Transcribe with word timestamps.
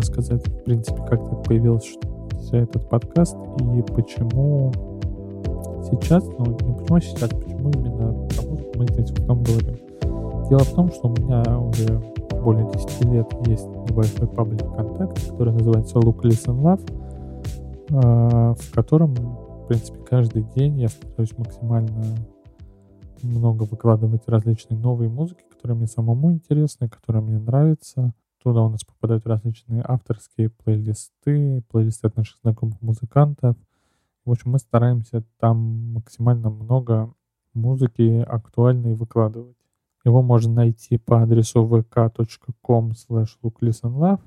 рассказать, 0.00 0.46
в 0.46 0.64
принципе, 0.64 0.98
как 1.08 1.28
так 1.28 1.42
появился 1.44 1.98
этот 2.52 2.88
подкаст 2.88 3.36
и 3.60 3.82
почему 3.94 4.72
сейчас, 5.90 6.24
ну 6.38 6.46
не 6.46 6.74
почему 6.74 7.00
сейчас, 7.00 7.30
почему 7.30 7.70
именно 7.70 8.28
потому, 8.28 8.58
что 8.58 8.78
мы 8.78 8.86
здесь 8.86 9.10
в 9.10 9.26
том 9.26 9.42
говорим. 9.42 9.76
Дело 10.48 10.60
в 10.60 10.74
том, 10.74 10.90
что 10.90 11.08
у 11.08 11.12
меня 11.12 11.58
уже 11.58 12.00
более 12.42 12.68
10 12.72 13.04
лет 13.06 13.26
есть 13.46 13.66
небольшой 13.66 14.26
паблик 14.28 14.62
ВКонтакте, 14.62 15.30
который 15.30 15.52
называется 15.52 15.98
Look 15.98 16.22
Listen 16.22 16.60
Love, 16.62 16.80
а, 17.92 18.54
в 18.54 18.72
котором, 18.72 19.14
в 19.14 19.66
принципе, 19.68 19.98
каждый 20.00 20.42
день 20.56 20.80
я 20.80 20.88
стараюсь 20.88 21.36
максимально 21.36 22.16
много 23.22 23.64
выкладывать 23.64 24.22
различные 24.26 24.78
новые 24.78 25.10
музыки, 25.10 25.42
которые 25.50 25.76
мне 25.76 25.86
самому 25.86 26.32
интересны, 26.32 26.88
которые 26.88 27.22
мне 27.22 27.38
нравятся. 27.38 28.14
Туда 28.42 28.62
у 28.62 28.70
нас 28.70 28.84
попадают 28.84 29.26
различные 29.26 29.84
авторские 29.86 30.48
плейлисты, 30.48 31.62
плейлисты 31.68 32.06
от 32.06 32.16
наших 32.16 32.38
знакомых 32.40 32.80
музыкантов. 32.80 33.56
В 34.24 34.30
общем, 34.30 34.52
мы 34.52 34.58
стараемся 34.58 35.22
там 35.38 35.92
максимально 35.92 36.48
много 36.48 37.12
музыки 37.52 38.22
актуальной 38.22 38.94
выкладывать. 38.94 39.56
Его 40.04 40.22
можно 40.22 40.54
найти 40.54 40.96
по 40.96 41.22
адресу 41.22 41.66
vk.com 41.66 42.92
slash 42.92 44.18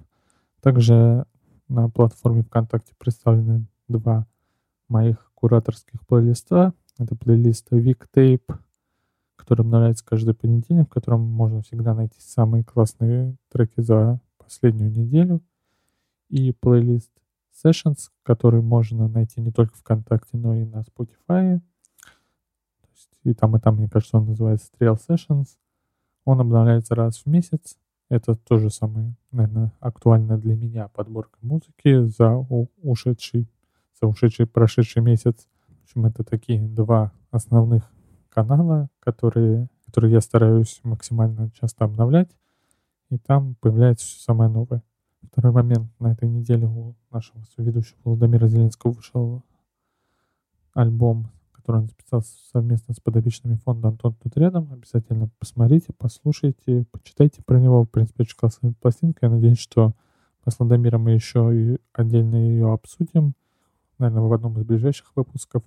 Также 0.61 1.25
на 1.67 1.89
платформе 1.89 2.43
ВКонтакте 2.43 2.93
представлены 2.97 3.65
два 3.87 4.27
моих 4.87 5.31
кураторских 5.33 6.05
плейлиста. 6.05 6.73
Это 6.99 7.15
плейлист 7.15 7.71
Tape, 7.71 8.59
который 9.43 9.61
обновляется 9.61 10.05
каждый 10.05 10.33
понедельник, 10.33 10.87
в 10.87 10.93
котором 10.93 11.19
можно 11.19 11.61
всегда 11.61 11.93
найти 11.93 12.15
самые 12.19 12.63
классные 12.63 13.35
треки 13.51 13.81
за 13.81 14.21
последнюю 14.37 14.89
неделю. 14.89 15.41
И 16.29 16.53
плейлист 16.53 17.11
Sessions, 17.53 18.09
который 18.23 18.61
можно 18.61 19.09
найти 19.09 19.41
не 19.41 19.51
только 19.51 19.75
ВКонтакте, 19.75 20.37
но 20.37 20.55
и 20.55 20.63
на 20.63 20.81
Spotify. 20.81 21.59
И 23.23 23.33
там, 23.33 23.57
и 23.57 23.59
там, 23.59 23.75
мне 23.75 23.89
кажется, 23.89 24.17
он 24.17 24.27
называется 24.27 24.69
Trail 24.79 24.97
Sessions. 24.97 25.57
Он 26.23 26.39
обновляется 26.39 26.95
раз 26.95 27.17
в 27.17 27.25
месяц. 27.25 27.77
Это 28.09 28.35
тоже 28.35 28.69
самое, 28.69 29.13
наверное, 29.31 29.73
актуальная 29.81 30.37
для 30.37 30.55
меня 30.55 30.87
подборка 30.87 31.37
музыки 31.41 32.05
за 32.05 32.37
ушедший, 32.81 33.49
за 34.01 34.07
ушедший 34.07 34.47
прошедший 34.47 35.01
месяц. 35.01 35.47
В 35.67 35.83
общем, 35.83 36.05
это 36.05 36.23
такие 36.23 36.61
два 36.61 37.11
основных 37.29 37.83
канала, 38.33 38.89
которые, 38.99 39.67
которые 39.85 40.13
я 40.13 40.21
стараюсь 40.21 40.79
максимально 40.83 41.51
часто 41.59 41.85
обновлять. 41.85 42.29
И 43.09 43.17
там 43.17 43.55
появляется 43.61 44.05
все 44.05 44.19
самое 44.23 44.49
новое. 44.49 44.81
Второй 45.31 45.53
момент. 45.53 45.91
На 45.99 46.13
этой 46.13 46.27
неделе 46.27 46.67
у 46.67 46.95
нашего 47.11 47.41
ведущего 47.57 47.97
Владимира 48.03 48.47
Зеленского 48.47 48.91
вышел 48.91 49.43
альбом 50.73 51.29
который 51.63 51.77
он 51.77 51.87
записал 51.87 52.21
совместно 52.51 52.93
с 52.93 52.99
подопечными 52.99 53.55
фонда 53.55 53.87
«Антон 53.87 54.15
тут 54.21 54.35
рядом». 54.35 54.69
Обязательно 54.73 55.29
посмотрите, 55.39 55.93
послушайте, 55.97 56.85
почитайте 56.91 57.41
про 57.41 57.57
него. 57.57 57.83
В 57.83 57.89
принципе, 57.89 58.23
очень 58.23 58.35
классная 58.35 58.73
пластинка. 58.81 59.27
Я 59.27 59.29
надеюсь, 59.29 59.59
что 59.59 59.93
с 60.45 60.59
Ладомиром 60.59 61.03
мы 61.03 61.11
еще 61.11 61.51
и 61.55 61.77
отдельно 61.93 62.35
ее 62.35 62.73
обсудим. 62.73 63.33
Наверное, 63.97 64.23
в 64.23 64.33
одном 64.33 64.59
из 64.59 64.65
ближайших 64.65 65.15
выпусков. 65.15 65.63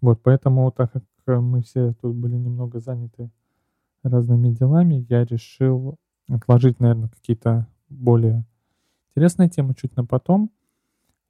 Вот, 0.00 0.22
поэтому, 0.22 0.72
так 0.72 0.92
как 0.92 1.04
мы 1.38 1.62
все 1.62 1.92
тут 2.00 2.14
были 2.14 2.36
немного 2.36 2.80
заняты 2.80 3.30
разными 4.02 4.50
делами, 4.50 5.06
я 5.08 5.24
решил 5.24 5.96
отложить, 6.28 6.80
наверное, 6.80 7.08
какие-то 7.08 7.66
более 7.88 8.44
интересные 9.10 9.48
темы 9.48 9.74
чуть 9.74 9.96
на 9.96 10.04
потом. 10.04 10.50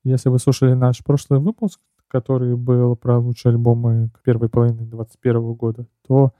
Если 0.05 0.29
вы 0.29 0.39
слушали 0.39 0.75
наш 0.75 1.03
прошлый 1.05 1.41
выпуск, 1.41 1.81
который 2.09 2.57
был 2.57 2.97
про 2.97 3.19
лучшие 3.19 3.51
альбомы 3.51 4.11
первой 4.25 4.49
половины 4.49 4.85
2021 4.85 5.53
года, 5.55 5.87
то 6.07 6.33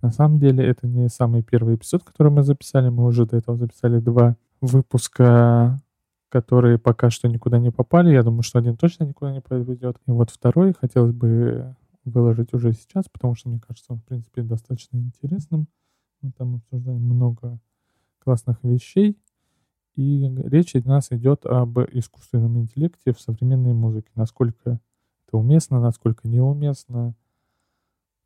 на 0.00 0.10
самом 0.10 0.38
деле 0.38 0.64
это 0.64 0.86
не 0.86 1.08
самый 1.08 1.42
первый 1.42 1.74
эпизод, 1.74 2.04
который 2.04 2.30
мы 2.30 2.42
записали. 2.42 2.88
Мы 2.88 3.04
уже 3.04 3.26
до 3.26 3.36
этого 3.36 3.56
записали 3.56 3.98
два 3.98 4.36
выпуска, 4.60 5.80
которые 6.28 6.78
пока 6.78 7.10
что 7.10 7.28
никуда 7.28 7.58
не 7.58 7.70
попали. 7.70 8.12
Я 8.12 8.22
думаю, 8.22 8.42
что 8.42 8.58
один 8.58 8.76
точно 8.76 9.04
никуда 9.04 9.32
не 9.32 9.40
поведет. 9.40 9.96
И 10.06 10.10
вот 10.10 10.30
второй 10.30 10.74
хотелось 10.78 11.12
бы 11.12 11.74
выложить 12.04 12.54
уже 12.54 12.72
сейчас, 12.72 13.08
потому 13.08 13.34
что 13.34 13.48
мне 13.48 13.60
кажется, 13.60 13.92
он, 13.92 13.98
в 13.98 14.04
принципе, 14.04 14.42
достаточно 14.42 14.96
интересным. 14.98 15.68
Мы 16.20 16.32
там 16.32 16.56
обсуждаем 16.56 17.02
много 17.02 17.60
классных 18.18 18.62
вещей. 18.62 19.18
И 19.94 20.28
речь 20.44 20.74
у 20.74 20.88
нас 20.88 21.10
идет 21.10 21.44
об 21.44 21.78
искусственном 21.80 22.58
интеллекте 22.58 23.12
в 23.12 23.20
современной 23.20 23.72
музыке. 23.72 24.10
Насколько 24.14 24.80
это 25.26 25.36
уместно, 25.36 25.80
насколько 25.80 26.28
неуместно, 26.28 27.14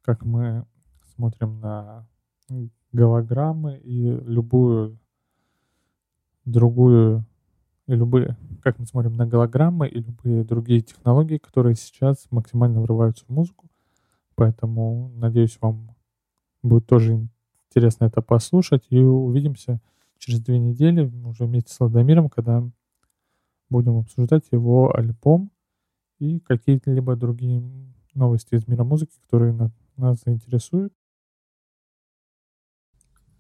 как 0.03 0.25
мы 0.25 0.66
смотрим 1.15 1.60
на 1.60 2.06
голограммы 2.93 3.78
и 3.78 4.10
любую 4.10 4.99
другую 6.44 7.25
и 7.87 7.94
любые, 7.94 8.37
как 8.62 8.78
мы 8.78 8.87
смотрим 8.87 9.15
на 9.15 9.26
голограммы 9.26 9.88
и 9.88 9.98
любые 9.98 10.44
другие 10.44 10.81
технологии, 10.81 11.38
которые 11.38 11.75
сейчас 11.75 12.26
максимально 12.31 12.81
врываются 12.81 13.25
в 13.26 13.31
музыку. 13.31 13.69
Поэтому, 14.34 15.12
надеюсь, 15.16 15.59
вам 15.60 15.94
будет 16.62 16.87
тоже 16.87 17.28
интересно 17.69 18.04
это 18.06 18.22
послушать. 18.22 18.87
И 18.91 18.98
увидимся 18.98 19.81
через 20.19 20.41
две 20.41 20.59
недели 20.59 21.10
уже 21.25 21.44
вместе 21.44 21.72
с 21.72 21.81
Ладомиром, 21.81 22.28
когда 22.28 22.62
будем 23.69 23.98
обсуждать 23.98 24.44
его 24.53 24.94
альбом 24.94 25.50
и 26.19 26.38
какие-либо 26.41 27.16
другие 27.16 27.62
новости 28.15 28.54
из 28.54 28.69
мира 28.69 28.84
музыки, 28.84 29.19
которые 29.22 29.71
нас 29.97 30.22
заинтересуют. 30.25 30.92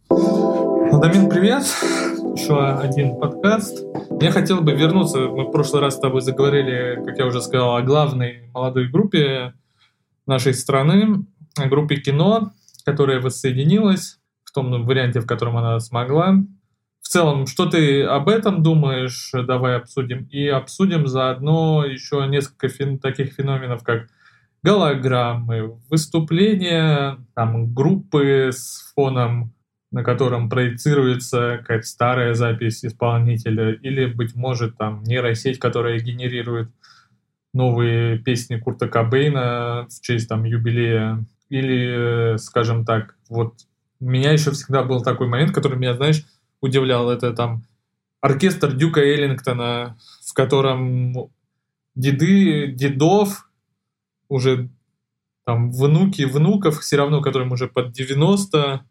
Владимир, 0.08 1.28
привет! 1.28 2.11
Еще 2.30 2.58
один 2.58 3.18
подкаст. 3.18 3.84
Я 4.20 4.30
хотел 4.30 4.60
бы 4.60 4.72
вернуться, 4.72 5.18
мы 5.18 5.44
в 5.44 5.50
прошлый 5.50 5.82
раз 5.82 5.96
с 5.96 6.00
тобой 6.00 6.20
заговорили, 6.20 7.02
как 7.04 7.18
я 7.18 7.26
уже 7.26 7.42
сказал, 7.42 7.76
о 7.76 7.82
главной 7.82 8.48
молодой 8.54 8.88
группе 8.88 9.54
нашей 10.26 10.54
страны, 10.54 11.26
о 11.56 11.66
группе 11.66 11.96
кино, 11.96 12.52
которая 12.84 13.20
воссоединилась 13.20 14.18
в 14.44 14.52
том 14.52 14.84
варианте, 14.86 15.20
в 15.20 15.26
котором 15.26 15.56
она 15.56 15.78
смогла 15.80 16.36
в 17.02 17.08
целом, 17.08 17.46
что 17.46 17.66
ты 17.66 18.04
об 18.04 18.28
этом 18.28 18.62
думаешь? 18.62 19.32
Давай 19.32 19.76
обсудим. 19.76 20.28
И 20.30 20.46
обсудим 20.46 21.06
заодно 21.06 21.84
еще 21.84 22.24
несколько 22.28 22.68
фен- 22.68 22.98
таких 22.98 23.34
феноменов, 23.34 23.82
как 23.82 24.08
голограммы, 24.62 25.78
выступления, 25.90 27.18
там, 27.34 27.74
группы 27.74 28.50
с 28.52 28.92
фоном, 28.94 29.52
на 29.92 30.02
котором 30.02 30.48
проецируется 30.48 31.58
какая-то 31.58 31.86
старая 31.86 32.34
запись 32.34 32.84
исполнителя, 32.84 33.72
или, 33.72 34.06
быть 34.06 34.34
может, 34.34 34.76
там, 34.76 35.02
нейросеть, 35.04 35.58
которая 35.58 36.00
генерирует 36.00 36.70
новые 37.52 38.18
песни 38.18 38.56
Курта 38.56 38.88
Кобейна 38.88 39.86
в 39.88 40.00
честь 40.00 40.28
там 40.28 40.44
юбилея, 40.44 41.24
или, 41.50 42.36
скажем 42.38 42.86
так, 42.86 43.14
вот 43.28 43.54
у 44.00 44.06
меня 44.06 44.32
еще 44.32 44.50
всегда 44.52 44.82
был 44.82 45.02
такой 45.02 45.28
момент, 45.28 45.52
который 45.52 45.78
меня, 45.78 45.94
знаешь, 45.94 46.24
удивлял. 46.62 47.10
Это 47.10 47.34
там 47.34 47.64
оркестр 48.22 48.72
Дюка 48.72 49.00
Эллингтона, 49.00 49.98
в 50.26 50.32
котором 50.32 51.30
деды, 51.94 52.68
дедов, 52.68 53.48
уже 54.28 54.70
там 55.44 55.70
внуки 55.70 56.22
внуков, 56.22 56.80
все 56.80 56.96
равно, 56.96 57.20
которым 57.20 57.52
уже 57.52 57.68
под 57.68 57.92
90, 57.92 58.86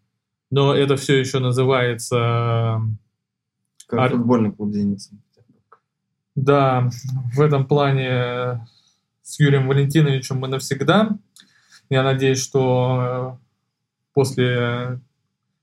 но 0.51 0.75
это 0.75 0.95
все 0.97 1.19
еще 1.19 1.39
называется... 1.39 2.81
Как 3.87 3.99
ар... 3.99 4.11
футбольный 4.11 4.51
клуб 4.51 4.71
«Зеница». 4.73 5.11
Да, 6.35 6.89
в 7.33 7.41
этом 7.41 7.65
плане 7.65 8.65
с 9.21 9.39
Юрием 9.39 9.67
Валентиновичем 9.67 10.37
мы 10.37 10.47
навсегда. 10.47 11.17
Я 11.89 12.03
надеюсь, 12.03 12.41
что 12.41 13.37
после 14.13 15.01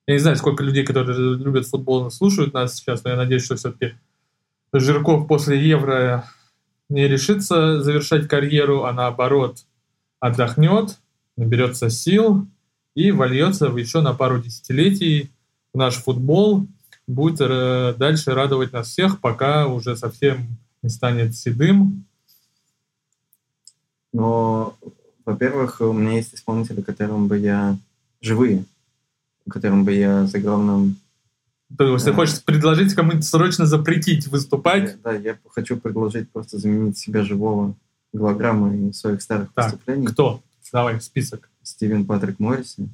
я 0.08 0.14
не 0.14 0.20
знаю, 0.20 0.36
сколько 0.36 0.64
людей, 0.64 0.86
которые 0.86 1.36
любят 1.36 1.66
футбол, 1.66 2.10
слушают 2.10 2.54
нас 2.54 2.76
сейчас, 2.76 3.04
но 3.04 3.10
я 3.10 3.16
надеюсь, 3.16 3.44
что 3.44 3.56
все-таки 3.56 3.94
Жирков 4.72 5.28
после 5.28 5.60
Евро 5.60 6.24
не 6.88 7.06
решится 7.06 7.82
завершать 7.82 8.26
карьеру, 8.26 8.84
а 8.84 8.92
наоборот 8.94 9.66
отдохнет, 10.18 10.98
наберется 11.36 11.90
сил 11.90 12.46
и 12.98 13.12
вольется 13.12 13.66
еще 13.66 14.00
на 14.00 14.12
пару 14.12 14.42
десятилетий 14.42 15.30
в 15.72 15.78
наш 15.78 15.94
футбол, 15.94 16.66
будет 17.06 17.40
э, 17.40 17.94
дальше 17.96 18.34
радовать 18.34 18.72
нас 18.72 18.88
всех, 18.88 19.20
пока 19.20 19.68
уже 19.68 19.96
совсем 19.96 20.48
не 20.82 20.88
станет 20.88 21.36
седым. 21.36 22.04
Но, 24.12 24.76
во-первых, 25.24 25.80
у 25.80 25.92
меня 25.92 26.16
есть 26.16 26.34
исполнители, 26.34 26.80
которым 26.80 27.28
бы 27.28 27.38
я... 27.38 27.78
живые, 28.20 28.64
которым 29.48 29.84
бы 29.84 29.92
я 29.92 30.26
за 30.26 30.40
главным 30.40 30.96
то 31.76 31.84
есть 31.84 32.06
ты 32.06 32.14
хочешь 32.14 32.42
предложить 32.42 32.94
кому-нибудь 32.94 33.26
срочно 33.26 33.66
запретить 33.66 34.26
выступать? 34.26 35.00
Да, 35.02 35.12
я 35.12 35.38
хочу 35.50 35.76
предложить 35.76 36.30
просто 36.30 36.56
заменить 36.56 36.96
себя 36.96 37.22
живого 37.22 37.74
голограммы 38.14 38.88
и 38.88 38.92
своих 38.94 39.20
старых 39.20 39.52
так, 39.52 39.66
выступлений. 39.66 40.06
Кто? 40.06 40.40
Давай, 40.72 40.98
список. 41.02 41.47
Стивен 41.68 42.06
Патрик 42.06 42.38
Морриси. 42.38 42.88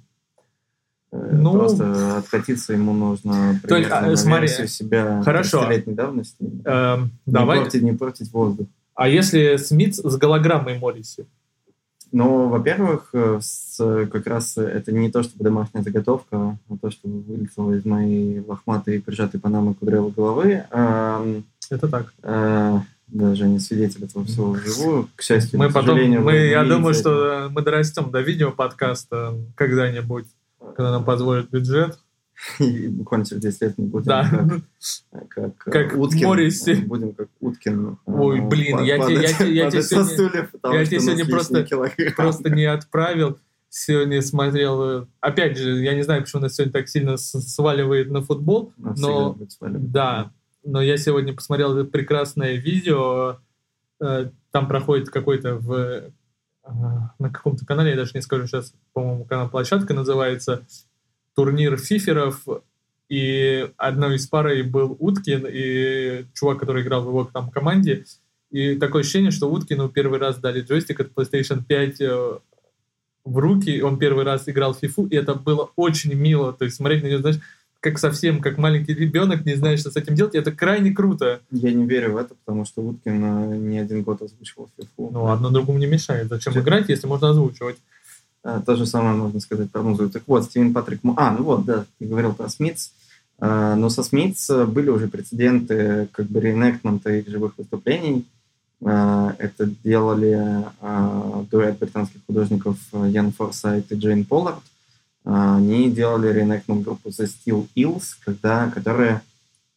Э, 1.12 1.30
ну, 1.32 1.52
просто 1.52 2.18
откатиться 2.18 2.72
ему 2.72 2.92
нужно 2.92 3.60
то 3.66 3.76
есть, 3.76 3.90
а, 3.90 4.16
смотри, 4.16 4.48
себя 4.48 5.22
хорошо. 5.22 5.70
летней 5.70 5.94
давности. 5.94 6.42
Эм, 6.64 7.12
не 7.24 7.32
давай. 7.32 7.60
Портить, 7.60 7.82
не 7.82 7.92
портить 7.92 8.32
воздух. 8.32 8.66
А 8.94 9.08
если 9.08 9.56
Смит 9.56 9.94
с 9.94 10.16
голограммой 10.16 10.78
Морриси? 10.78 11.26
Ну, 12.10 12.48
во-первых, 12.48 13.10
э, 13.12 13.40
как 14.10 14.26
раз 14.26 14.56
это 14.56 14.92
не 14.92 15.10
то, 15.10 15.22
чтобы 15.22 15.44
домашняя 15.44 15.82
заготовка, 15.82 16.58
а 16.68 16.76
то, 16.80 16.90
что 16.90 17.08
вылетело 17.08 17.72
из 17.74 17.84
моей 17.84 18.40
лохматой 18.40 19.00
прижатой 19.00 19.40
панамы 19.40 19.74
кудрявой 19.74 20.10
головы. 20.10 20.64
А, 20.70 21.24
это 21.70 21.88
так. 21.88 22.12
А, 23.14 23.18
да, 23.18 23.34
Женя 23.34 23.60
свидетель 23.60 24.04
этого 24.04 24.24
всего 24.24 24.52
вживую. 24.52 25.08
К 25.16 25.22
счастью, 25.22 25.58
мы 25.58 25.68
к 25.68 25.72
потом, 25.72 25.98
мы, 25.98 26.34
я 26.34 26.64
думаю, 26.64 26.94
что 26.94 27.48
мы 27.50 27.62
дорастем 27.62 28.10
до 28.10 28.20
видео-подкаста 28.20 29.36
когда-нибудь, 29.56 30.26
когда 30.58 30.90
нам 30.90 31.04
позволит 31.04 31.50
бюджет. 31.50 31.98
И 32.58 32.88
буквально 32.88 33.24
через 33.24 33.42
10 33.42 33.60
лет 33.62 33.74
мы 33.76 33.86
будем 33.86 34.06
да. 34.06 34.60
как, 35.28 35.28
как, 35.28 35.56
как 35.56 35.96
Уткин. 35.96 36.26
Морриси. 36.26 36.74
Будем 36.74 37.14
как 37.14 37.28
Уткин. 37.40 37.98
Ой, 38.06 38.40
блин, 38.40 38.82
я, 38.82 38.98
тебе, 38.98 39.28
сегодня, 41.00 41.26
просто, 41.26 41.66
просто 42.16 42.50
не 42.50 42.64
отправил. 42.64 43.38
Сегодня 43.68 44.22
смотрел, 44.22 45.08
опять 45.20 45.58
же, 45.58 45.82
я 45.82 45.94
не 45.94 46.02
знаю, 46.02 46.22
почему 46.22 46.42
нас 46.42 46.54
сегодня 46.54 46.72
так 46.72 46.88
сильно 46.88 47.16
сваливает 47.16 48.08
на 48.08 48.22
футбол, 48.22 48.72
нас 48.76 49.00
но 49.00 49.36
да, 49.60 50.30
но 50.64 50.82
я 50.82 50.96
сегодня 50.96 51.34
посмотрел 51.34 51.76
это 51.76 51.88
прекрасное 51.88 52.54
видео, 52.54 53.38
э, 54.00 54.30
там 54.50 54.68
проходит 54.68 55.10
какой-то 55.10 55.56
в 55.56 55.72
э, 55.72 56.10
на 56.64 57.30
каком-то 57.30 57.66
канале, 57.66 57.90
я 57.90 57.96
даже 57.96 58.12
не 58.14 58.22
скажу 58.22 58.46
сейчас, 58.46 58.74
по-моему, 58.92 59.24
канал 59.24 59.50
«Площадка» 59.50 59.94
называется, 59.94 60.66
турнир 61.34 61.76
фиферов, 61.76 62.44
и 63.08 63.70
одной 63.76 64.16
из 64.16 64.26
пары 64.26 64.64
был 64.64 64.96
Уткин 64.98 65.46
и 65.48 66.24
чувак, 66.34 66.58
который 66.58 66.82
играл 66.82 67.04
в 67.04 67.08
его 67.08 67.24
там 67.24 67.50
команде. 67.50 68.04
И 68.50 68.76
такое 68.76 69.02
ощущение, 69.02 69.30
что 69.30 69.50
Уткину 69.50 69.88
первый 69.88 70.18
раз 70.18 70.38
дали 70.38 70.62
джойстик 70.62 71.00
от 71.00 71.12
PlayStation 71.12 71.62
5 71.64 72.00
э, 72.00 72.38
в 73.24 73.38
руки, 73.38 73.82
он 73.82 73.98
первый 73.98 74.24
раз 74.24 74.48
играл 74.48 74.74
в 74.74 74.82
FIFA, 74.82 75.08
и 75.10 75.16
это 75.16 75.34
было 75.34 75.70
очень 75.76 76.14
мило. 76.14 76.52
То 76.52 76.64
есть 76.64 76.76
смотреть 76.76 77.02
на 77.02 77.08
него, 77.08 77.20
знаешь, 77.20 77.40
как 77.84 77.98
совсем, 77.98 78.40
как 78.40 78.56
маленький 78.56 78.94
ребенок, 78.94 79.44
не 79.44 79.56
знаешь, 79.56 79.80
что 79.80 79.90
с 79.90 79.96
этим 79.96 80.14
делать, 80.14 80.34
и 80.34 80.38
это 80.38 80.52
крайне 80.52 80.90
круто. 80.90 81.42
Я 81.50 81.70
не 81.70 81.84
верю 81.84 82.14
в 82.14 82.16
это, 82.16 82.34
потому 82.34 82.64
что 82.64 82.80
Уткин 82.80 83.22
э, 83.22 83.56
не 83.58 83.78
один 83.78 84.02
год 84.02 84.22
озвучивал 84.22 84.70
FIFA. 84.78 85.10
Ну, 85.12 85.28
одно 85.28 85.50
другому 85.50 85.78
не 85.78 85.86
мешает. 85.86 86.28
Зачем 86.30 86.54
Че? 86.54 86.60
играть, 86.60 86.88
если 86.88 87.06
можно 87.06 87.28
озвучивать? 87.28 87.76
А, 88.42 88.62
то 88.62 88.74
же 88.74 88.86
самое 88.86 89.14
можно 89.16 89.38
сказать 89.38 89.70
про 89.70 89.82
музыку. 89.82 90.08
Так 90.08 90.22
вот, 90.26 90.44
Стивен 90.44 90.72
Патрик... 90.72 91.00
А, 91.18 91.32
ну 91.32 91.44
вот, 91.44 91.66
да, 91.66 91.84
ты 91.98 92.06
говорил 92.06 92.32
про 92.32 92.48
Смитс. 92.48 92.92
А, 93.38 93.74
но 93.74 93.90
со 93.90 94.02
Смитс 94.02 94.48
были 94.48 94.88
уже 94.88 95.08
прецеденты 95.08 96.08
как 96.10 96.24
бы 96.24 96.40
реенектмента 96.40 97.12
их 97.12 97.28
живых 97.28 97.52
выступлений. 97.58 98.24
А, 98.82 99.36
это 99.38 99.66
делали 99.84 100.64
дуэт 101.50 101.78
британских 101.78 102.20
художников 102.26 102.78
Ян 102.92 103.30
Форсайт 103.30 103.92
и 103.92 103.94
Джейн 103.94 104.24
Поллард. 104.24 104.62
Они 105.24 105.90
делали 105.90 106.32
реенектмент 106.32 106.84
группу 106.84 107.08
The 107.08 107.26
Steel 107.28 107.66
Ills, 107.74 108.02
когда, 108.24 108.70
которые, 108.70 109.22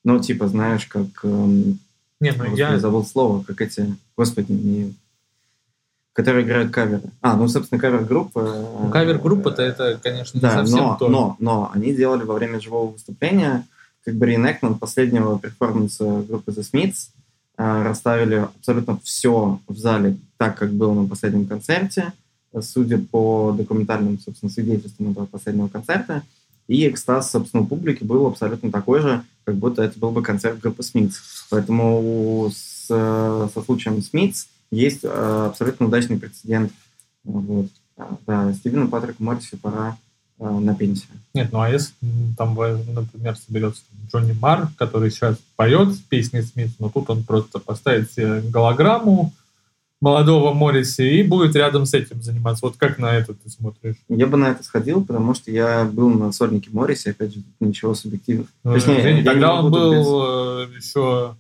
ну, 0.04 0.20
типа, 0.20 0.48
знаешь, 0.48 0.86
как... 0.86 1.08
Эм, 1.24 1.80
не, 2.20 2.32
ну 2.32 2.56
я... 2.56 2.78
забыл 2.80 3.06
слово, 3.06 3.44
как 3.44 3.62
эти... 3.62 3.96
Господи, 4.16 4.52
не 4.52 4.96
которые 6.18 6.46
играют 6.46 6.72
каверы. 6.72 7.12
А, 7.22 7.38
ну, 7.38 7.48
собственно, 7.48 7.80
кавер-группа... 7.80 8.42
Ну, 8.82 8.90
кавер-группа-то 8.90 9.62
это, 9.62 10.00
конечно, 10.02 10.36
не 10.36 10.42
да, 10.42 10.52
совсем 10.52 10.80
но, 10.80 10.96
то. 10.96 11.10
но, 11.10 11.36
но 11.38 11.72
они 11.76 11.94
делали 11.94 12.24
во 12.24 12.34
время 12.34 12.60
живого 12.60 12.92
выступления 12.92 13.68
как 14.04 14.16
бы 14.16 14.26
рeenactment 14.26 14.80
последнего 14.80 15.38
перформанса 15.38 16.24
группы 16.28 16.52
The 16.52 16.66
Smiths, 16.74 17.10
э, 17.60 17.84
расставили 17.84 18.48
абсолютно 18.58 18.98
все 19.04 19.60
в 19.68 19.78
зале 19.78 20.18
так, 20.38 20.58
как 20.58 20.72
было 20.72 20.94
на 20.96 21.08
последнем 21.08 21.46
концерте, 21.46 22.14
судя 22.62 22.98
по 22.98 23.54
документальным, 23.58 24.20
собственно, 24.20 24.52
свидетельствам 24.52 25.12
этого 25.12 25.26
последнего 25.26 25.68
концерта. 25.68 26.24
И 26.68 26.88
экстаз, 26.88 27.32
собственно, 27.32 27.64
у 27.64 27.66
публики 27.66 28.04
был 28.04 28.28
абсолютно 28.28 28.72
такой 28.72 29.02
же, 29.02 29.24
как 29.46 29.56
будто 29.56 29.82
это 29.82 29.98
был 29.98 30.12
бы 30.12 30.22
концерт 30.22 30.60
группы 30.60 30.82
Smiths. 30.82 31.14
Поэтому 31.50 32.50
с, 32.54 32.88
со 32.88 33.62
случаем 33.64 33.98
Smiths 33.98 34.48
есть 34.70 35.02
э, 35.04 35.46
абсолютно 35.50 35.86
удачный 35.86 36.20
прецедент. 36.20 36.72
Вот. 37.24 37.68
Да, 38.26 38.54
Стивену 38.54 38.90
Патрику 38.90 39.24
Морриси 39.24 39.56
пора 39.56 39.98
э, 40.40 40.50
на 40.50 40.76
пенсию. 40.76 41.10
Нет, 41.34 41.52
ну 41.52 41.62
а 41.62 41.70
если 41.70 41.94
там, 42.38 42.50
например, 42.54 43.38
соберется 43.38 43.82
Джонни 44.12 44.34
Мар, 44.34 44.70
который 44.78 45.10
сейчас 45.10 45.38
поет 45.56 45.98
песни 46.10 46.42
Смит, 46.42 46.72
но 46.80 46.90
тут 46.90 47.10
он 47.10 47.24
просто 47.24 47.60
поставит 47.60 48.12
себе 48.12 48.42
голограмму 48.42 49.34
молодого 50.00 50.54
Морриси 50.54 51.02
и 51.02 51.24
будет 51.24 51.56
рядом 51.56 51.86
с 51.86 51.94
этим 51.94 52.22
заниматься. 52.22 52.66
Вот 52.66 52.76
как 52.78 53.00
на 53.00 53.16
это 53.16 53.34
ты 53.34 53.50
смотришь? 53.50 53.96
Я 54.10 54.28
бы 54.28 54.38
на 54.38 54.52
это 54.52 54.64
сходил, 54.64 55.04
потому 55.04 55.34
что 55.34 55.52
я 55.52 55.86
был 55.86 56.10
на 56.10 56.32
сольнике 56.32 56.70
Морриси, 56.72 57.10
опять 57.10 57.34
же, 57.34 57.42
ничего 57.60 57.96
субъективного. 57.96 58.48
Ну, 58.64 58.74
Точнее, 58.74 59.02
Женя, 59.02 59.24
тогда 59.24 59.60
он 59.60 59.72
был 59.72 60.66
без... 60.68 60.84
еще 60.84 61.36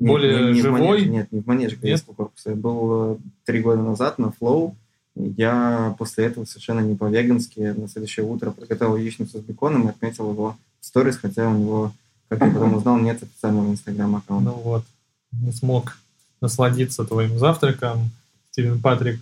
более 0.00 0.46
не, 0.46 0.52
не 0.54 0.62
живой? 0.62 0.80
В 0.80 0.84
манеже, 0.84 1.08
нет, 1.08 1.32
не 1.32 1.40
в 1.40 1.46
манеже 1.46 1.76
корейского 1.76 2.14
корпуса. 2.14 2.50
Я 2.50 2.56
был 2.56 3.14
э, 3.14 3.16
три 3.44 3.60
года 3.60 3.82
назад 3.82 4.18
на 4.18 4.32
Flow. 4.40 4.74
Я 5.14 5.94
после 5.98 6.24
этого 6.24 6.44
совершенно 6.44 6.80
не 6.80 6.96
по-вегански 6.96 7.60
на 7.60 7.88
следующее 7.88 8.26
утро 8.26 8.50
приготовил 8.50 8.96
яичницу 8.96 9.38
с 9.38 9.42
беконом 9.42 9.86
и 9.86 9.90
отметил 9.90 10.30
его 10.30 10.56
в 10.80 10.84
сторис, 10.84 11.16
хотя 11.16 11.48
у 11.48 11.56
него, 11.56 11.92
как 12.28 12.40
я 12.40 12.50
потом 12.50 12.74
узнал, 12.74 12.98
нет 12.98 13.22
официального 13.22 13.70
инстаграм-аккаунта. 13.70 14.50
Ну 14.50 14.56
вот, 14.56 14.84
не 15.30 15.52
смог 15.52 15.96
насладиться 16.40 17.04
твоим 17.04 17.38
завтраком, 17.38 18.10
Стивен 18.50 18.80
Патрик. 18.80 19.20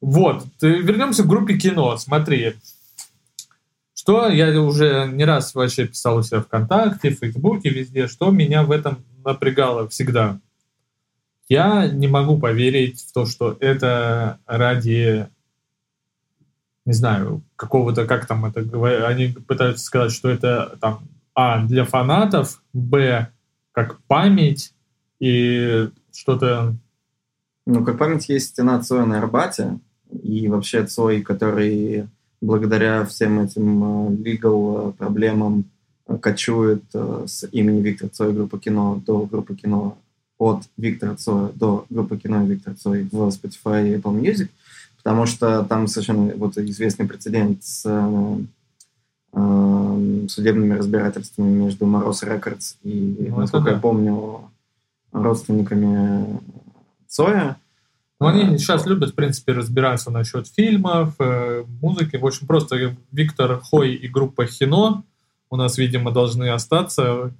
Вот, 0.00 0.44
вернемся 0.60 1.22
к 1.22 1.28
группе 1.28 1.56
кино. 1.56 1.96
Смотри, 1.96 2.54
что 3.94 4.28
я 4.28 4.60
уже 4.60 5.08
не 5.12 5.24
раз 5.24 5.54
вообще 5.54 5.86
писал 5.86 6.18
у 6.18 6.22
себя 6.22 6.40
ВКонтакте, 6.40 7.10
в 7.10 7.18
Фейсбуке, 7.18 7.70
везде, 7.70 8.06
что 8.06 8.30
меня 8.30 8.62
в 8.62 8.70
этом 8.70 8.98
напрягало 9.24 9.88
всегда. 9.88 10.38
Я 11.48 11.88
не 11.88 12.08
могу 12.08 12.38
поверить 12.38 13.00
в 13.02 13.12
то, 13.12 13.26
что 13.26 13.56
это 13.60 14.38
ради, 14.46 15.28
не 16.84 16.92
знаю, 16.92 17.42
какого-то, 17.56 18.06
как 18.06 18.26
там 18.26 18.44
это 18.44 18.62
говорят, 18.62 19.04
они 19.04 19.28
пытаются 19.28 19.84
сказать, 19.84 20.12
что 20.12 20.28
это 20.28 20.76
там, 20.80 21.00
а, 21.34 21.64
для 21.64 21.84
фанатов, 21.84 22.60
б, 22.72 23.28
как 23.72 24.00
память 24.02 24.72
и 25.20 25.88
что-то... 26.16 26.74
Ну, 27.66 27.84
как 27.84 27.98
память 27.98 28.28
есть 28.28 28.50
стена 28.50 28.80
Цоя 28.80 29.04
на 29.04 29.18
Арбате, 29.18 29.78
и 30.10 30.48
вообще 30.48 30.86
Цой, 30.86 31.22
который 31.22 32.08
благодаря 32.40 33.04
всем 33.04 33.40
этим 33.40 33.82
э, 33.82 34.10
legal 34.16 34.90
э, 34.90 34.92
проблемам 34.92 35.64
кочует 36.20 36.84
э, 36.94 37.24
с 37.26 37.48
имени 37.50 37.80
Виктора 37.80 38.10
Цоя 38.10 38.32
группы 38.32 38.58
кино 38.58 39.02
до 39.04 39.26
группы 39.26 39.54
кино 39.54 39.98
от 40.38 40.64
Виктора 40.76 41.16
Цоя 41.16 41.50
до 41.54 41.86
группы 41.90 42.18
кино 42.18 42.44
Виктор 42.44 42.74
Цой 42.74 43.08
в 43.10 43.28
Spotify 43.28 43.88
и 43.88 43.96
Apple 43.96 44.20
Music, 44.20 44.48
потому 44.98 45.26
что 45.26 45.64
там 45.64 45.88
совершенно 45.88 46.32
вот 46.36 46.56
известный 46.58 47.06
прецедент 47.06 47.64
с 47.64 47.84
э, 47.86 48.36
судебными 50.28 50.74
разбирательствами 50.74 51.64
между 51.64 51.86
Мороз 51.86 52.22
Рекордс 52.22 52.76
и, 52.82 53.28
ну, 53.30 53.40
насколько 53.40 53.70
да. 53.70 53.72
я 53.72 53.78
помню, 53.80 54.50
родственниками 55.22 56.40
Цоя. 57.06 57.56
Ну, 58.18 58.26
они 58.28 58.56
сейчас 58.58 58.86
любят, 58.86 59.10
в 59.10 59.14
принципе, 59.14 59.52
разбираться 59.52 60.10
насчет 60.10 60.48
фильмов, 60.48 61.14
э, 61.18 61.64
музыки. 61.82 62.16
В 62.16 62.26
общем, 62.26 62.46
просто 62.46 62.96
Виктор 63.12 63.60
Хой 63.60 63.94
и 63.94 64.08
группа 64.08 64.46
Хино 64.46 65.04
у 65.50 65.56
нас, 65.56 65.76
видимо, 65.76 66.10
должны 66.10 66.48
остаться, 66.48 67.34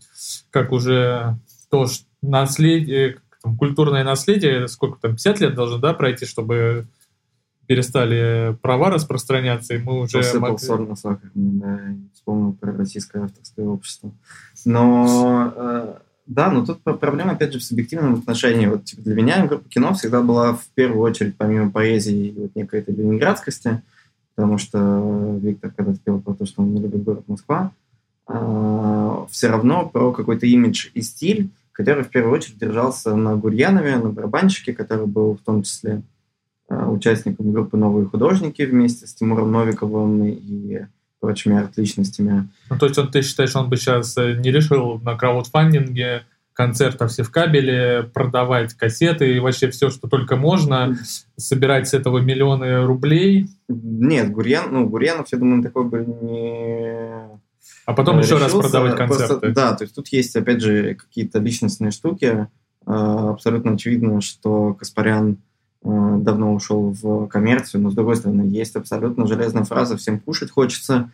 как 0.51 0.73
уже 0.73 1.39
то 1.71 1.87
что 1.87 2.05
наследие, 2.23 3.19
там, 3.43 3.57
культурное 3.57 4.05
наследие, 4.05 4.69
сколько 4.69 4.99
там, 5.01 5.13
50 5.13 5.41
лет 5.41 5.55
должно, 5.55 5.79
да, 5.79 5.95
пройти, 5.95 6.27
чтобы 6.27 6.87
перестали 7.67 8.57
права 8.63 8.91
распространяться, 8.91 9.75
и 9.75 9.79
мы 9.79 10.01
уже... 10.01 10.19
Посыпал 10.19 10.41
могли... 10.53 10.59
соль 10.67 10.89
на 10.89 11.21
да, 11.35 11.81
вспомнил 12.15 12.53
про 12.53 12.73
российское 12.73 13.25
авторское 13.25 13.67
общество. 13.67 14.13
Но, 14.65 15.53
э, 15.57 15.95
Да, 16.27 16.51
но 16.51 16.67
тут 16.67 16.83
проблема, 16.83 17.33
опять 17.33 17.53
же, 17.53 17.61
в 17.61 17.65
субъективном 17.65 18.15
отношении. 18.15 18.67
Вот 18.67 18.85
типа, 18.85 19.03
для 19.03 19.15
меня 19.15 19.47
группа 19.47 19.69
кино 19.69 19.95
всегда 19.95 20.23
была 20.23 20.55
в 20.55 20.67
первую 20.75 21.03
очередь, 21.03 21.37
помимо 21.37 21.71
поэзии, 21.71 22.35
вот 22.37 22.57
некой 22.57 22.81
этой 22.81 22.95
ленинградскости, 22.95 23.83
потому 24.35 24.59
что 24.59 25.39
Виктор 25.41 25.71
когда 25.71 25.95
спел 25.95 26.21
про 26.21 26.35
то, 26.35 26.45
что 26.45 26.63
он 26.63 26.75
не 26.75 26.81
любит 26.81 27.05
город 27.05 27.25
Москва, 27.29 27.71
а, 28.27 29.27
все 29.31 29.49
равно 29.49 29.89
про 29.89 30.13
какой-то 30.13 30.47
имидж 30.47 30.89
и 30.95 31.03
стиль, 31.03 31.51
который 31.71 32.03
в 32.03 32.09
первую 32.09 32.35
очередь 32.35 32.59
держался 32.59 33.15
на 33.15 33.37
Гурьянове, 33.37 33.97
на 33.97 34.11
барабанщике, 34.11 34.73
который 34.73 35.07
был 35.07 35.37
в 35.37 35.41
том 35.41 35.63
числе 35.63 36.03
а, 36.69 36.91
участником 36.91 37.53
группы 37.53 37.77
«Новые 37.77 38.07
художники» 38.07 38.63
вместе 38.63 39.07
с 39.07 39.15
Тимуром 39.15 39.53
Новиковым 39.53 40.25
и 40.25 40.87
прочими 41.21 41.57
арт-личностями. 41.57 42.49
Ну, 42.71 42.79
то 42.79 42.87
есть 42.87 42.99
он, 42.99 43.11
ты 43.11 43.23
считаешь, 43.23 43.55
он 43.57 43.69
бы 43.69 43.77
сейчас 43.77 44.17
э, 44.17 44.35
не 44.35 44.51
решил 44.51 44.99
на 44.99 45.17
краудфандинге 45.17 46.25
концертов 46.53 47.11
все 47.11 47.23
в 47.23 47.31
кабеле, 47.31 48.11
продавать 48.15 48.75
кассеты 48.75 49.35
и 49.35 49.39
вообще 49.39 49.71
все, 49.71 49.91
что 49.91 50.09
только 50.09 50.37
можно, 50.37 50.97
собирать 51.37 51.89
с 51.89 51.95
этого 51.95 52.19
миллионы 52.19 52.87
рублей? 52.87 53.49
Нет, 53.69 54.33
Гурьян, 54.33 54.73
ну, 54.73 54.89
Гурьянов, 54.89 55.27
я 55.31 55.39
думаю, 55.39 55.63
такой 55.63 55.85
бы 55.85 56.07
не 56.07 57.37
а 57.85 57.93
потом 57.93 58.19
решился. 58.19 58.35
еще 58.35 58.45
раз 58.45 58.53
продавать 58.53 58.97
концерты. 58.97 59.27
Просто, 59.29 59.53
да, 59.53 59.75
то 59.75 59.85
есть 59.85 59.95
тут 59.95 60.09
есть, 60.09 60.35
опять 60.35 60.61
же, 60.61 60.95
какие-то 60.95 61.39
личностные 61.39 61.93
штуки. 61.93 62.49
А, 62.85 63.31
абсолютно 63.31 63.73
очевидно, 63.73 64.21
что 64.21 64.75
Каспарян 64.75 65.39
давно 65.87 66.55
ушел 66.55 66.95
в 67.01 67.27
коммерцию, 67.29 67.83
но, 67.83 67.91
с 67.91 67.95
другой 67.95 68.17
стороны, 68.17 68.43
есть 68.43 68.77
абсолютно 68.77 69.27
железная 69.27 69.65
фраза 69.65 69.97
«всем 69.97 70.19
кушать 70.19 70.51
хочется», 70.51 71.11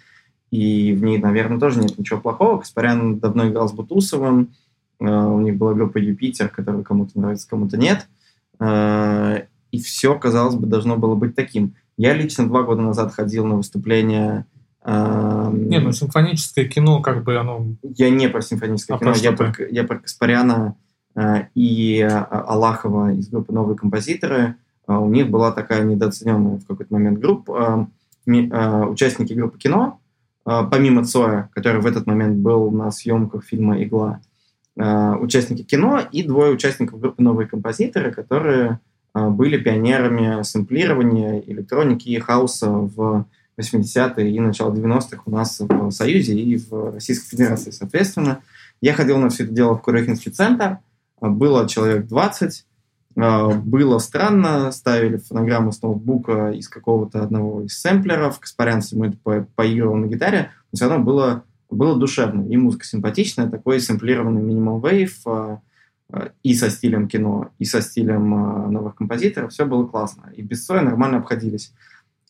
и 0.51 0.93
в 0.93 1.03
ней, 1.03 1.19
наверное, 1.19 1.59
тоже 1.59 1.81
нет 1.81 1.99
ничего 1.99 2.21
плохого. 2.21 2.59
Каспарян 2.59 3.19
давно 3.19 3.49
играл 3.49 3.69
с 3.69 3.73
Бутусовым, 3.73 4.55
а, 5.01 5.29
у 5.29 5.41
них 5.41 5.57
была 5.57 5.75
группа 5.75 5.99
«Юпитер», 5.99 6.49
которая 6.49 6.83
кому-то 6.83 7.19
нравится, 7.19 7.49
кому-то 7.49 7.77
нет. 7.77 8.07
И 8.61 9.81
все, 9.81 10.19
казалось 10.19 10.55
бы, 10.55 10.67
должно 10.67 10.97
было 10.97 11.15
быть 11.15 11.35
таким. 11.35 11.75
Я 11.97 12.15
лично 12.15 12.47
два 12.47 12.63
года 12.63 12.83
назад 12.83 13.15
ходил 13.15 13.47
на 13.47 13.57
выступление 13.57 14.47
не, 14.85 15.79
ну 15.79 15.93
симфоническое 15.93 16.65
кино, 16.65 17.01
как 17.01 17.23
бы 17.23 17.37
оно... 17.37 17.77
Я 17.83 18.11
не 18.11 18.29
про 18.29 18.43
симфоническое 18.43 18.97
а 18.97 19.01
кино, 19.01 19.13
я 19.15 19.33
про, 19.33 19.55
я 19.71 19.85
про 19.85 20.01
Каспаряна 20.01 20.75
э, 20.77 20.92
и 21.55 21.99
э, 22.01 22.09
Аллахова 22.09 23.13
из 23.13 23.29
группы 23.29 23.53
«Новые 23.53 23.77
композиторы». 23.77 24.57
Э, 24.89 24.95
у 24.95 25.09
них 25.09 25.31
была 25.31 25.53
такая 25.53 25.83
недооцененная 25.85 26.59
в 26.59 26.67
какой-то 26.67 26.93
момент 26.93 27.19
группа, 27.19 27.89
участники 28.25 29.33
группы 29.33 29.59
кино, 29.59 29.99
помимо 30.45 31.05
Цоя, 31.05 31.51
который 31.53 31.81
в 31.83 31.87
этот 31.87 32.07
момент 32.07 32.37
был 32.37 32.71
на 32.71 32.93
съемках 32.93 33.45
фильма 33.45 33.83
«Игла», 33.83 34.21
участники 34.77 35.63
кино 35.65 36.01
и 36.13 36.23
двое 36.23 36.53
участников 36.53 37.01
группы 37.01 37.21
«Новые 37.21 37.49
композиторы», 37.49 38.13
которые 38.13 38.79
были 39.13 39.59
пионерами 39.59 40.41
сэмплирования 40.45 41.41
электроники 41.41 42.11
и 42.11 42.19
хаоса 42.21 42.71
в 42.71 43.27
80-е 43.59 44.31
и 44.31 44.41
начало 44.41 44.73
90-х 44.73 45.23
у 45.27 45.31
нас 45.31 45.59
в 45.59 45.91
Союзе 45.91 46.39
и 46.39 46.57
в 46.57 46.95
Российской 46.95 47.29
Федерации, 47.31 47.71
соответственно. 47.71 48.41
Я 48.81 48.95
ходил 48.95 49.19
на 49.19 49.31
все 49.31 49.45
это 49.45 49.53
дело 49.53 49.77
в 49.77 49.83
Курехинский 49.83 50.33
центр, 50.33 50.79
было 51.31 51.69
человек 51.69 52.07
20, 52.07 52.67
было 53.15 53.99
странно, 53.99 54.73
ставили 54.73 55.19
фонограмму 55.19 55.73
с 55.73 55.83
ноутбука 55.83 56.51
из 56.51 56.69
какого-то 56.69 57.23
одного 57.23 57.63
из 57.63 57.79
сэмплеров, 57.79 58.41
Каспарянцем 58.41 58.99
мы 58.99 59.13
по 59.13 59.47
поигрывал 59.55 59.97
на 59.97 60.07
гитаре, 60.07 60.51
но 60.73 60.77
все 60.77 60.89
равно 60.89 61.05
было, 61.05 61.45
было 61.71 61.99
душевно, 61.99 62.49
и 62.49 62.57
музыка 62.57 62.85
симпатичная, 62.85 63.49
такой 63.49 63.81
сэмплированный 63.81 64.43
минимал 64.43 64.81
вейв, 64.81 65.25
и 66.43 66.55
со 66.55 66.69
стилем 66.69 67.09
кино, 67.09 67.51
и 67.59 67.65
со 67.65 67.81
стилем 67.81 68.29
новых 68.71 68.97
композиторов, 68.97 69.53
все 69.53 69.65
было 69.65 69.87
классно. 69.87 70.31
И 70.37 70.43
без 70.43 70.67
Соя 70.67 70.83
нормально 70.83 71.19
обходились. 71.19 71.73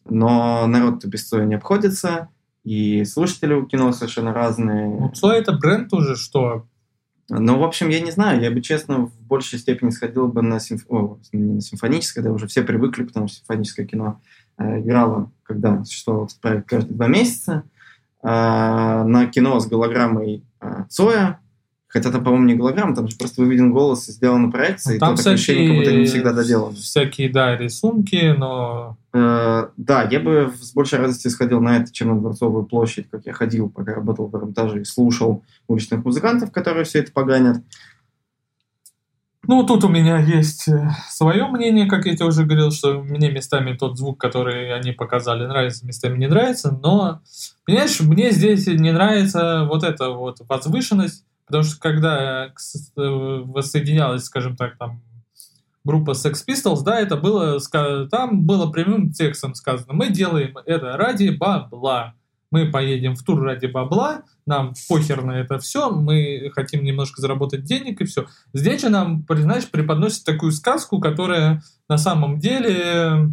Но 0.05 0.67
народ-то 0.67 1.09
без 1.09 1.29
Цоя 1.29 1.47
не 1.47 1.55
обходится, 1.55 2.29
и 2.65 3.05
слушатели 3.05 3.55
у 3.55 3.67
кино 3.67 3.93
совершенно 3.93 4.33
разные. 4.33 4.87
Ну, 4.87 5.11
Цой 5.11 5.39
это 5.39 5.53
бренд 5.53 5.93
уже, 5.93 6.15
что? 6.15 6.67
Ну, 7.29 7.59
в 7.59 7.65
общем, 7.65 7.89
я 7.89 8.01
не 8.01 8.11
знаю, 8.11 8.41
я 8.41 8.51
бы, 8.51 8.61
честно, 8.61 9.07
в 9.07 9.21
большей 9.21 9.59
степени 9.59 9.91
сходил 9.91 10.29
бы 10.29 10.43
на, 10.43 10.61
симф... 10.61 10.85
О, 10.89 11.19
не 11.33 11.55
на 11.55 11.61
симфоническое, 11.61 12.23
да, 12.23 12.33
уже 12.33 12.47
все 12.47 12.63
привыкли, 12.63 13.05
потому 13.05 13.29
что 13.29 13.39
симфоническое 13.39 13.87
кино 13.87 14.21
э, 14.59 14.81
играло, 14.81 15.31
когда 15.45 15.85
существовал 15.85 16.27
этот 16.27 16.41
проект 16.41 16.69
каждые 16.69 16.97
два 16.97 17.07
месяца, 17.07 17.63
э, 18.23 18.27
на 18.27 19.27
кино 19.27 19.61
с 19.61 19.67
голограммой 19.67 20.45
э, 20.61 20.85
Цоя, 20.89 21.41
Хотя 21.93 22.11
там, 22.11 22.25
по-моему, 22.25 22.47
не 22.47 22.55
голограмма, 22.55 22.97
там 22.97 23.07
же 23.07 23.17
просто 23.19 23.43
выведен 23.43 23.71
голос 23.71 24.09
и 24.09 24.13
сделана 24.13 24.51
проекция, 24.51 24.95
ну, 24.95 25.01
там 25.01 25.13
и 25.13 25.17
то 25.17 25.21
всякие, 25.21 25.35
ощущение, 25.35 25.69
как 25.69 25.77
будто 25.77 25.93
не 25.99 26.05
всегда 26.07 26.33
доделано. 26.33 26.75
Всякие, 26.75 27.29
да, 27.29 27.55
рисунки, 27.55 28.35
но... 28.35 28.97
Э, 29.13 29.69
да, 29.77 30.09
я 30.11 30.21
бы 30.21 30.51
с 30.59 30.73
большей 30.73 31.01
радостью 31.01 31.31
сходил 31.31 31.61
на 31.61 31.77
это, 31.77 31.93
чем 31.93 32.09
на 32.09 32.19
Дворцовую 32.19 32.65
площадь, 32.65 33.11
как 33.11 33.27
я 33.27 33.35
ходил, 33.35 33.69
пока 33.69 33.95
работал 33.95 34.27
в 34.27 34.35
Эрмитаже 34.35 34.81
и 34.81 34.85
слушал 34.85 35.45
уличных 35.69 36.03
музыкантов, 36.03 36.51
которые 36.51 36.85
все 36.85 37.01
это 37.01 37.13
поганят. 37.13 37.59
Ну, 39.47 39.63
тут 39.67 39.85
у 39.85 39.89
меня 39.89 40.19
есть 40.19 40.69
э, 40.69 40.89
свое 41.11 41.47
мнение, 41.49 41.85
как 41.85 42.07
я 42.07 42.17
тебе 42.17 42.25
уже 42.25 42.45
говорил, 42.45 42.71
что 42.71 43.03
мне 43.03 43.31
местами 43.31 43.77
тот 43.77 43.99
звук, 43.99 44.19
который 44.19 44.75
они 44.75 44.93
показали, 44.93 45.45
нравится, 45.45 45.85
местами 45.85 46.17
не 46.17 46.29
нравится, 46.29 46.71
но, 46.83 47.21
понимаешь, 47.67 48.01
мне 48.01 48.31
здесь 48.31 48.67
не 48.67 48.93
нравится 48.93 49.67
вот 49.69 49.85
эта 49.85 50.09
вот 50.09 50.39
возвышенность, 50.49 51.27
Потому 51.47 51.65
что 51.65 51.81
когда 51.81 52.47
э, 52.47 52.51
воссоединялась, 52.97 54.25
скажем 54.25 54.57
так, 54.57 54.79
там 54.79 55.03
группа 55.85 56.13
Sex 56.13 56.45
Pistols, 56.47 56.83
да, 56.85 57.01
это 57.01 57.17
было, 57.17 57.59
там 58.09 58.45
было 58.47 58.71
прямым 58.71 59.13
текстом 59.13 59.55
сказано, 59.55 59.93
мы 59.93 60.11
делаем 60.11 60.57
это 60.65 60.97
ради 60.97 61.31
бабла. 61.31 62.15
Мы 62.51 62.71
поедем 62.71 63.17
в 63.17 63.23
тур 63.23 63.43
ради 63.43 63.65
бабла, 63.65 64.25
нам 64.45 64.75
похер 64.87 65.25
на 65.25 65.41
это 65.41 65.59
все, 65.59 65.91
мы 65.91 66.51
хотим 66.55 66.85
немножко 66.85 67.23
заработать 67.23 67.65
денег 67.65 68.03
и 68.03 68.05
все. 68.05 68.27
Здесь 68.53 68.83
же 68.83 68.91
нам, 68.91 69.25
знаешь, 69.27 69.71
преподносит 69.71 70.25
такую 70.25 70.53
сказку, 70.53 71.01
которая 71.01 71.63
на 71.89 71.97
самом 71.97 72.39
деле... 72.39 73.31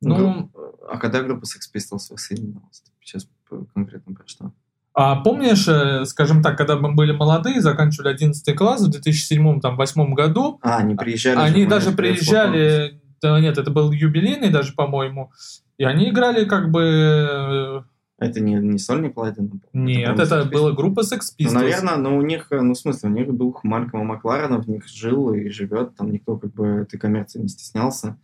Ну, 0.00 0.50
а 0.88 0.98
когда 0.98 1.22
группа 1.22 1.44
Sex 1.44 1.70
Pistols 1.74 2.10
воссоединилась? 2.10 2.82
Сейчас 3.02 3.28
конкретно 3.74 4.14
про 4.14 4.26
что? 4.26 4.52
А 4.94 5.16
помнишь, 5.16 5.66
э, 5.66 6.04
скажем 6.04 6.40
так, 6.40 6.56
когда 6.56 6.76
мы 6.76 6.94
были 6.94 7.10
молодые, 7.10 7.60
заканчивали 7.60 8.10
11 8.10 8.56
класс 8.56 8.80
в 8.80 8.90
2007-2008 8.90 10.14
году. 10.14 10.60
А, 10.62 10.78
они 10.78 10.94
приезжали. 10.94 11.36
Они 11.36 11.66
даже 11.66 11.90
приезжали, 11.90 13.00
да, 13.20 13.40
нет, 13.40 13.58
это 13.58 13.72
был 13.72 13.90
юбилейный 13.90 14.50
даже, 14.50 14.72
по-моему, 14.72 15.32
и 15.78 15.84
они 15.84 16.10
играли 16.10 16.44
как 16.44 16.70
бы... 16.70 16.82
Э, 16.82 17.82
это 18.18 18.38
не, 18.38 18.54
не 18.54 18.78
сольный 18.78 19.10
Пладин? 19.10 19.60
Нет, 19.72 20.16
это, 20.16 20.36
это 20.36 20.44
была 20.48 20.70
группа 20.70 21.00
Sex 21.00 21.20
Pistols. 21.36 21.46
Ну, 21.46 21.52
наверное, 21.54 21.96
но 21.96 22.16
у 22.16 22.22
них, 22.22 22.46
э, 22.52 22.60
ну, 22.60 22.74
в 22.74 22.78
смысле, 22.78 23.08
у 23.10 23.12
них 23.12 23.36
дух 23.36 23.64
Малькома 23.64 24.04
Макларена 24.04 24.62
в 24.62 24.68
них 24.68 24.86
жил 24.86 25.34
и 25.34 25.48
живет, 25.48 25.96
там 25.96 26.12
никто 26.12 26.36
как 26.36 26.52
бы 26.52 26.66
этой 26.82 27.00
коммерции 27.00 27.40
не 27.40 27.48
стеснялся. 27.48 28.16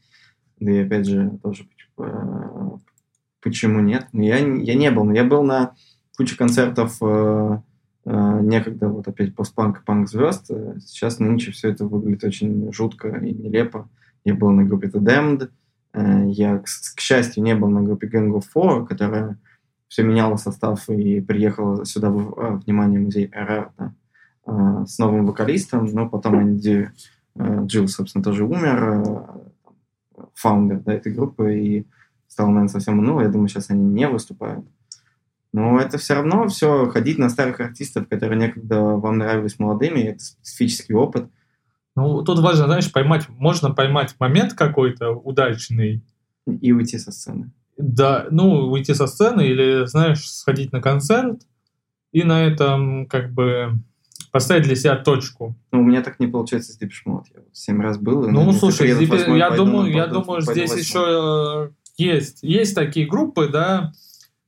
Да 0.61 0.71
и 0.71 0.85
опять 0.85 1.09
же, 1.09 1.33
тоже 1.43 1.67
почему 3.43 3.81
нет? 3.81 4.07
Я, 4.13 4.37
я 4.39 4.75
не 4.75 4.91
был, 4.93 5.05
но 5.05 5.15
я 5.15 5.25
был 5.25 5.43
на 5.43 5.75
куча 6.21 6.37
концертов 6.37 6.99
э, 7.01 7.61
э, 8.05 8.41
некогда, 8.43 8.89
вот 8.89 9.09
опять 9.09 9.35
постпанк 9.35 9.81
и 9.81 9.85
панк 9.87 10.07
звезд. 10.07 10.51
Э, 10.51 10.75
сейчас 10.79 11.19
нынче 11.19 11.51
все 11.51 11.71
это 11.71 11.87
выглядит 11.87 12.25
очень 12.25 12.71
жутко 12.75 13.09
и 13.09 13.33
нелепо. 13.33 13.89
Я 14.27 14.35
был 14.35 14.51
на 14.51 14.65
группе 14.65 14.89
The 14.89 15.01
Damned, 15.01 15.49
я, 16.31 16.59
к, 16.59 17.01
счастью, 17.01 17.43
не 17.43 17.55
был 17.55 17.69
на 17.69 17.81
группе 17.81 18.07
Gang 18.07 18.33
of 18.33 18.45
Four, 18.55 18.87
которая 18.87 19.39
все 19.89 20.03
меняла 20.03 20.37
состав 20.37 20.91
и 20.91 21.23
приехала 21.23 21.87
сюда 21.87 22.11
в, 22.11 22.61
внимание, 22.67 23.01
музей 23.01 23.33
РР, 23.33 23.73
да, 23.79 24.85
с 24.87 24.99
новым 24.99 25.25
вокалистом, 25.25 25.87
но 25.87 26.07
потом 26.07 26.43
Энди 26.43 26.91
Джилл, 27.35 27.89
собственно, 27.89 28.23
тоже 28.23 28.45
умер, 28.45 29.27
фаундер 30.35 30.81
да, 30.81 30.93
этой 30.93 31.15
группы, 31.15 31.59
и 31.59 31.87
стало, 32.29 32.49
наверное, 32.49 32.69
совсем 32.69 32.99
много. 32.99 33.23
Я 33.23 33.31
думаю, 33.31 33.49
сейчас 33.49 33.71
они 33.71 33.83
не 33.83 34.07
выступают. 34.07 34.67
Но 35.53 35.81
это 35.81 35.99
все 35.99 36.15
равно 36.15 36.47
все 36.49 36.89
ходить 36.89 37.19
на 37.19 37.29
старых 37.29 37.61
артистов, 37.61 38.09
которые 38.09 38.39
некогда 38.39 38.81
вам 38.81 39.19
нравились 39.19 39.59
молодыми, 39.59 40.01
это 40.01 40.21
специфический 40.21 40.95
опыт. 40.95 41.29
Ну, 41.97 42.23
тут 42.23 42.39
важно, 42.39 42.67
знаешь, 42.67 42.91
поймать, 42.93 43.29
можно 43.29 43.71
поймать 43.71 44.15
момент 44.19 44.55
какой-то 44.55 45.11
удачный. 45.11 46.05
И 46.61 46.73
уйти 46.73 46.99
со 46.99 47.13
сцены. 47.13 47.53
Да, 47.77 48.27
ну, 48.31 48.71
уйти 48.71 48.95
со 48.95 49.07
сцены 49.07 49.43
или, 49.43 49.87
знаешь, 49.87 50.29
сходить 50.31 50.73
на 50.73 50.81
концерт 50.81 51.43
и 52.13 52.23
на 52.23 52.45
этом 52.45 53.07
как 53.07 53.33
бы 53.33 53.79
поставить 54.33 54.65
для 54.65 54.77
себя 54.77 54.97
точку. 54.97 55.57
Ну, 55.73 55.81
у 55.81 55.85
меня 55.85 56.03
так 56.03 56.21
не 56.21 56.27
получается 56.27 56.73
с 56.73 56.81
Depeche 56.81 57.23
Я 57.35 57.43
семь 57.53 57.81
раз 57.81 57.99
был. 57.99 58.29
Ну, 58.29 58.53
слушай, 58.53 58.89
я 58.89 59.51
думаю, 59.51 59.91
я 59.91 60.07
думаю, 60.07 60.41
здесь 60.43 60.77
еще 60.77 61.73
есть, 61.97 62.43
есть 62.43 62.75
такие 62.75 63.07
группы, 63.07 63.49
да, 63.49 63.93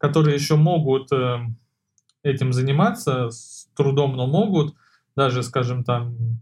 которые 0.02 0.34
еще 0.34 0.56
могут 0.56 1.12
э, 1.12 1.38
этим 2.24 2.52
заниматься 2.52 3.30
с 3.30 3.68
трудом, 3.76 4.16
но 4.16 4.26
могут. 4.26 4.74
даже, 5.14 5.44
скажем, 5.44 5.84
там, 5.84 6.40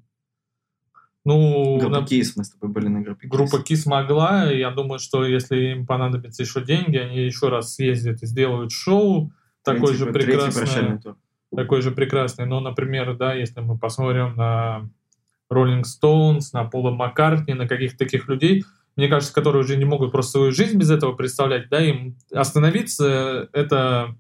ну... 1.27 1.77
Группа 1.79 2.01
на... 2.01 2.05
KISS, 2.07 2.33
мы 2.37 2.45
с 2.45 2.53
тобой 2.53 2.71
были 2.71 2.89
на 2.89 3.03
группе 3.03 3.27
KISS. 3.27 3.31
Группа 3.31 3.57
KISS 3.57 3.83
могла, 3.85 4.45
я 4.51 4.71
думаю, 4.71 4.99
что 4.99 5.27
если 5.27 5.73
им 5.73 5.87
понадобятся 5.87 6.43
еще 6.43 6.65
деньги, 6.65 6.97
они 6.97 7.19
еще 7.19 7.51
раз 7.51 7.75
съездят 7.75 8.23
и 8.23 8.27
сделают 8.27 8.73
шоу, 8.73 9.31
такой 9.63 9.95
же 9.95 10.07
прекрасный, 10.07 10.99
такой 11.55 11.83
же 11.83 11.91
прекрасный. 11.91 12.47
Но, 12.47 12.61
например, 12.61 13.15
да, 13.15 13.35
если 13.35 13.61
мы 13.61 13.77
посмотрим 13.77 14.37
на 14.37 14.89
Rolling 15.53 15.83
Stones, 15.83 16.45
на 16.55 16.65
Пола 16.65 16.93
Маккартни, 16.93 17.53
на 17.53 17.69
каких-то 17.69 17.99
таких 17.99 18.27
людей, 18.27 18.65
мне 18.97 19.09
кажется, 19.09 19.35
которые 19.35 19.65
уже 19.65 19.77
не 19.77 19.85
могут 19.85 20.13
просто 20.13 20.33
свою 20.33 20.53
жизнь 20.53 20.77
без 20.77 20.91
этого 20.91 21.13
представлять, 21.13 21.69
да, 21.69 21.85
им 21.85 22.17
остановиться 22.33 23.49
это... 23.53 24.15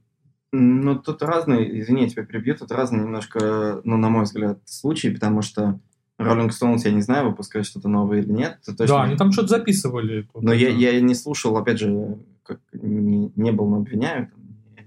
Ну, 0.52 0.98
тут 0.98 1.22
разные, 1.22 1.80
извини, 1.80 2.02
я 2.02 2.08
тебя 2.08 2.24
перебью, 2.24 2.56
тут 2.56 2.72
разные 2.72 3.02
немножко, 3.02 3.80
ну, 3.84 3.96
на 3.96 4.08
мой 4.08 4.24
взгляд, 4.24 4.58
случаи, 4.64 5.08
потому 5.08 5.42
что 5.42 5.78
Rolling 6.20 6.50
Stones, 6.50 6.80
я 6.84 6.90
не 6.90 7.00
знаю, 7.00 7.30
выпускают 7.30 7.66
что-то 7.66 7.88
новое 7.88 8.20
или 8.20 8.32
нет. 8.32 8.58
точно... 8.66 8.86
Да, 8.86 9.02
они 9.04 9.16
там 9.16 9.32
что-то 9.32 9.48
записывали. 9.48 10.28
Но 10.34 10.52
я, 10.52 10.68
я 10.68 11.00
не 11.00 11.14
слушал, 11.14 11.56
опять 11.56 11.78
же, 11.78 12.18
как, 12.42 12.60
не, 12.72 13.32
не 13.36 13.52
был 13.52 13.68
на 13.68 13.78
обвиняю, 13.78 14.30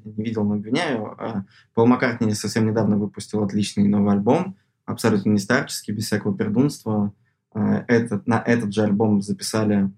не 0.03 0.23
видел, 0.23 0.43
но 0.43 0.55
обвиняю. 0.55 1.15
А 1.17 1.45
Пол 1.73 1.87
Маккартни 1.87 2.33
совсем 2.33 2.67
недавно 2.67 2.97
выпустил 2.97 3.43
отличный 3.43 3.87
новый 3.87 4.13
альбом, 4.13 4.57
абсолютно 4.85 5.29
не 5.29 5.39
старческий, 5.39 5.93
без 5.93 6.05
всякого 6.05 6.37
пердунства. 6.37 7.13
А, 7.53 7.85
этот, 7.87 8.27
на 8.27 8.41
этот 8.45 8.73
же 8.73 8.83
альбом 8.83 9.21
записали 9.21 9.91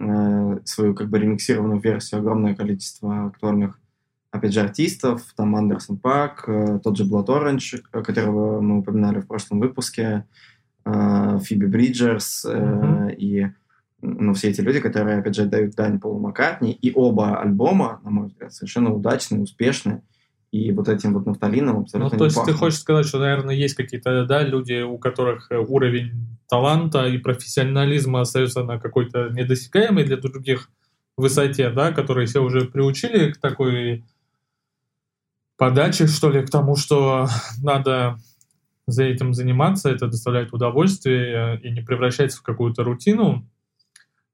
э, 0.00 0.58
свою 0.64 0.94
как 0.94 1.08
бы 1.08 1.18
ремиксированную 1.18 1.80
версию 1.80 2.20
огромное 2.20 2.54
количество 2.54 3.26
актуальных 3.26 3.78
опять 4.32 4.54
же, 4.54 4.60
артистов, 4.60 5.22
там 5.36 5.54
Андерсон 5.54 5.98
Пак, 5.98 6.44
э, 6.48 6.80
тот 6.82 6.96
же 6.96 7.04
Blood 7.04 7.26
Orange, 7.26 7.82
которого 7.90 8.60
мы 8.60 8.78
упоминали 8.78 9.20
в 9.20 9.26
прошлом 9.26 9.60
выпуске, 9.60 10.24
э, 10.84 11.38
Фиби 11.42 11.66
Бриджерс 11.66 12.46
mm-hmm. 12.46 13.14
и 13.14 13.48
ну, 14.00 14.34
все 14.34 14.48
эти 14.48 14.60
люди, 14.60 14.80
которые, 14.80 15.18
опять 15.18 15.36
же, 15.36 15.44
дают 15.44 15.74
дань 15.74 16.00
Полу 16.00 16.18
Маккартни, 16.18 16.72
и 16.72 16.92
оба 16.92 17.40
альбома, 17.40 18.00
на 18.02 18.10
мой 18.10 18.26
взгляд, 18.28 18.52
совершенно 18.52 18.92
удачные, 18.92 19.42
успешные, 19.42 20.02
и 20.52 20.70
вот 20.70 20.86
этим 20.88 21.14
вот 21.14 21.24
нафталином 21.24 21.80
абсолютно 21.80 22.12
Ну, 22.12 22.18
то 22.18 22.24
есть 22.26 22.36
пахнет. 22.36 22.54
ты 22.54 22.58
хочешь 22.58 22.78
сказать, 22.78 23.06
что, 23.06 23.18
наверное, 23.18 23.54
есть 23.54 23.74
какие-то, 23.74 24.26
да, 24.26 24.42
люди, 24.42 24.82
у 24.82 24.98
которых 24.98 25.50
э, 25.50 25.56
уровень 25.56 26.12
таланта 26.46 27.06
и 27.06 27.16
профессионализма 27.16 28.20
остается 28.20 28.62
на 28.62 28.78
какой-то 28.78 29.30
недосягаемой 29.30 30.04
для 30.04 30.18
других 30.18 30.68
высоте, 31.16 31.70
да, 31.70 31.90
которые 31.92 32.26
все 32.26 32.42
уже 32.42 32.66
приучили 32.66 33.32
к 33.32 33.38
такой 33.38 34.04
подаче, 35.56 36.06
что 36.06 36.30
ли, 36.30 36.44
к 36.44 36.50
тому, 36.50 36.76
что 36.76 37.28
надо 37.62 38.18
за 38.86 39.04
этим 39.04 39.32
заниматься, 39.32 39.88
это 39.88 40.06
доставляет 40.06 40.52
удовольствие 40.52 41.60
и 41.62 41.70
не 41.70 41.80
превращается 41.80 42.38
в 42.38 42.42
какую-то 42.42 42.84
рутину. 42.84 43.48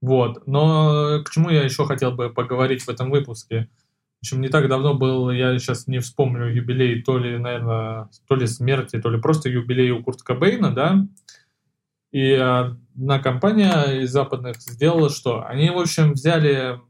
Вот. 0.00 0.48
Но 0.48 1.22
к 1.22 1.30
чему 1.30 1.50
я 1.50 1.62
еще 1.62 1.84
хотел 1.84 2.10
бы 2.10 2.30
поговорить 2.30 2.82
в 2.82 2.88
этом 2.88 3.10
выпуске? 3.10 3.68
В 4.18 4.24
общем, 4.24 4.40
не 4.40 4.48
так 4.48 4.68
давно 4.68 4.94
был, 4.94 5.30
я 5.30 5.56
сейчас 5.58 5.86
не 5.86 6.00
вспомню, 6.00 6.52
юбилей 6.52 7.02
то 7.02 7.18
ли, 7.18 7.38
наверное, 7.38 8.08
то 8.26 8.34
ли 8.34 8.48
смерти, 8.48 9.00
то 9.00 9.10
ли 9.10 9.20
просто 9.20 9.48
юбилей 9.48 9.92
у 9.92 10.02
Курт 10.02 10.22
Кобейна, 10.22 10.74
да, 10.74 11.06
и 12.10 12.32
одна 12.32 13.18
компания 13.20 14.00
из 14.02 14.10
западных 14.10 14.56
сделала 14.56 15.10
что? 15.10 15.46
Они, 15.46 15.70
в 15.70 15.78
общем, 15.78 16.12
взяли 16.12 16.80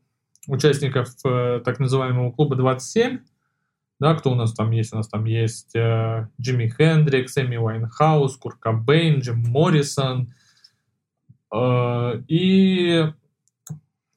участников 0.46 1.08
э, 1.24 1.60
так 1.64 1.80
называемого 1.80 2.30
клуба 2.32 2.56
27, 2.56 3.18
да, 4.00 4.14
кто 4.14 4.30
у 4.30 4.34
нас 4.36 4.54
там 4.54 4.70
есть? 4.70 4.92
У 4.92 4.96
нас 4.96 5.08
там 5.08 5.24
есть 5.24 5.74
э, 5.74 6.28
Джимми 6.40 6.68
Хендрикс, 6.68 7.36
Эми 7.36 7.56
Уайнхаус, 7.56 8.36
Курт 8.36 8.58
Кобейн, 8.60 9.20
Джим 9.20 9.40
Моррисон, 9.40 10.32
э, 11.52 12.22
и 12.28 13.06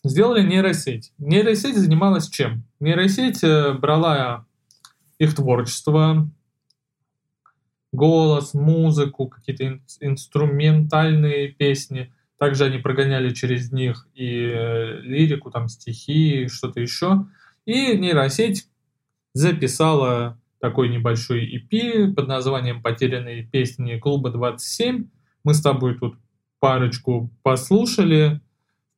сделали 0.03 0.41
нейросеть. 0.41 1.13
Нейросеть 1.17 1.77
занималась 1.77 2.29
чем? 2.29 2.63
Нейросеть 2.79 3.43
э, 3.43 3.73
брала 3.73 4.45
их 5.19 5.35
творчество, 5.35 6.29
голос, 7.91 8.53
музыку, 8.53 9.27
какие-то 9.27 9.79
инструментальные 9.99 11.49
песни. 11.49 12.13
Также 12.37 12.65
они 12.65 12.79
прогоняли 12.79 13.33
через 13.33 13.71
них 13.71 14.07
и 14.15 14.49
э, 14.51 15.01
лирику, 15.01 15.51
там 15.51 15.67
стихи, 15.67 16.47
что-то 16.47 16.79
еще. 16.79 17.27
И 17.65 17.97
нейросеть 17.97 18.67
записала 19.33 20.39
такой 20.59 20.89
небольшой 20.89 21.45
EP 21.45 22.13
под 22.13 22.27
названием 22.27 22.81
«Потерянные 22.81 23.43
песни 23.43 23.97
клуба 23.97 24.29
27». 24.29 25.07
Мы 25.43 25.53
с 25.53 25.61
тобой 25.61 25.97
тут 25.97 26.17
парочку 26.59 27.31
послушали. 27.43 28.39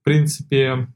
В 0.01 0.03
принципе, 0.03 0.87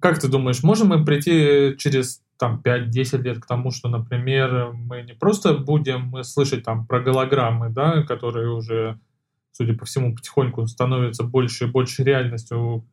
как 0.00 0.18
ты 0.18 0.28
думаешь, 0.28 0.62
можем 0.62 0.88
мы 0.88 1.04
прийти 1.04 1.76
через 1.78 2.22
там 2.38 2.62
5-10 2.64 3.22
лет 3.22 3.40
к 3.40 3.46
тому, 3.46 3.70
что, 3.70 3.88
например, 3.88 4.72
мы 4.72 5.02
не 5.02 5.14
просто 5.14 5.54
будем 5.54 6.22
слышать 6.24 6.64
там 6.64 6.86
про 6.86 7.00
голограммы, 7.00 7.68
да, 7.70 8.02
которые 8.02 8.50
уже, 8.50 8.98
судя 9.52 9.74
по 9.74 9.84
всему, 9.84 10.14
потихоньку 10.14 10.66
становятся 10.66 11.24
больше 11.24 11.64
и 11.64 11.70
больше 11.70 12.04
реальностью, 12.04 12.86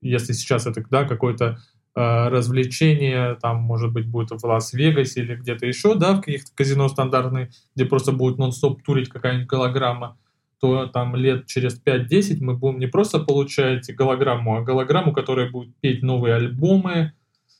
если 0.00 0.32
сейчас 0.32 0.66
это 0.66 0.84
да, 0.90 1.04
какое-то 1.04 1.58
э, 1.94 2.28
развлечение, 2.28 3.36
там, 3.36 3.56
может 3.56 3.92
быть, 3.92 4.06
будет 4.06 4.30
в 4.30 4.44
Лас-Вегасе 4.44 5.22
или 5.22 5.36
где-то 5.36 5.66
еще, 5.66 5.94
да, 5.94 6.14
в 6.14 6.20
каких-то 6.20 6.50
казино 6.54 6.88
стандартные, 6.88 7.50
где 7.74 7.86
просто 7.86 8.12
будет 8.12 8.38
нон-стоп 8.38 8.82
турить 8.82 9.08
какая-нибудь 9.08 9.48
голограмма, 9.48 10.18
то 10.62 10.86
там 10.86 11.16
лет 11.16 11.48
через 11.48 11.82
5-10 11.82 12.36
мы 12.38 12.56
будем 12.56 12.78
не 12.78 12.86
просто 12.86 13.18
получать 13.18 13.92
голограмму, 13.96 14.56
а 14.56 14.62
голограмму, 14.62 15.12
которая 15.12 15.50
будет 15.50 15.76
петь 15.80 16.04
новые 16.04 16.36
альбомы 16.36 17.14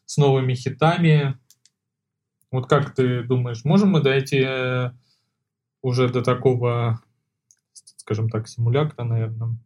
с 0.06 0.18
новыми 0.18 0.54
хитами. 0.54 1.36
Вот 2.52 2.68
как 2.68 2.94
ты 2.94 3.24
думаешь, 3.24 3.64
можем 3.64 3.90
мы 3.90 4.02
дойти 4.02 4.44
э, 4.46 4.92
уже 5.82 6.10
до 6.10 6.22
такого, 6.22 7.00
скажем 7.72 8.30
так, 8.30 8.46
симулякра, 8.46 9.02
наверное? 9.02 9.56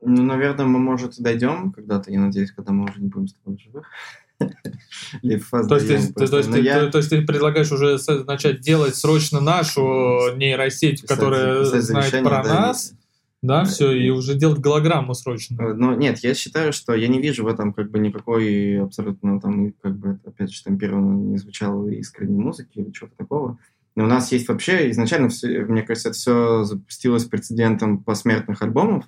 Ну, 0.00 0.22
наверное, 0.22 0.66
мы, 0.66 0.78
может, 0.78 1.20
дойдем 1.20 1.72
когда-то, 1.72 2.12
я 2.12 2.20
надеюсь, 2.20 2.52
когда 2.52 2.72
мы 2.72 2.84
уже 2.84 3.00
не 3.00 3.08
будем 3.08 3.26
с 3.26 3.34
тобой 3.34 3.58
живых. 3.58 3.90
То 4.38 5.76
есть, 5.76 6.14
ты, 6.14 6.26
то, 6.26 6.38
есть, 6.38 6.50
я... 6.56 6.86
то 6.86 6.98
есть 6.98 7.10
ты 7.10 7.22
предлагаешь 7.22 7.70
уже 7.72 7.98
начать 8.24 8.60
делать 8.60 8.96
срочно 8.96 9.40
нашу 9.40 10.34
нейросеть, 10.36 11.02
писать, 11.02 11.16
которая 11.16 11.64
знает 11.64 12.12
про 12.22 12.42
да, 12.42 12.42
нас, 12.42 12.94
да, 13.42 13.60
да, 13.60 13.64
все, 13.64 13.92
и 13.92 14.10
уже 14.10 14.34
делать 14.34 14.58
голограмму 14.58 15.14
срочно. 15.14 15.74
Но 15.74 15.94
нет, 15.94 16.18
я 16.18 16.34
считаю, 16.34 16.72
что 16.72 16.94
я 16.94 17.08
не 17.08 17.20
вижу 17.20 17.44
в 17.44 17.48
этом 17.48 17.72
как 17.72 17.90
бы 17.90 17.98
никакой 17.98 18.80
абсолютно 18.82 19.40
там, 19.40 19.72
как 19.82 19.96
бы, 19.96 20.18
опять 20.24 20.50
же, 20.50 20.56
штампированно 20.56 21.30
не 21.30 21.38
звучало 21.38 21.88
искренней 21.88 22.38
музыки 22.38 22.78
или 22.78 22.90
чего-то 22.90 23.16
такого. 23.16 23.58
Но 23.96 24.04
у 24.04 24.08
нас 24.08 24.32
есть 24.32 24.48
вообще, 24.48 24.90
изначально, 24.90 25.28
все, 25.28 25.64
мне 25.66 25.82
кажется, 25.82 26.08
это 26.08 26.18
все 26.18 26.64
запустилось 26.64 27.26
прецедентом 27.26 28.02
посмертных 28.02 28.60
альбомов, 28.62 29.04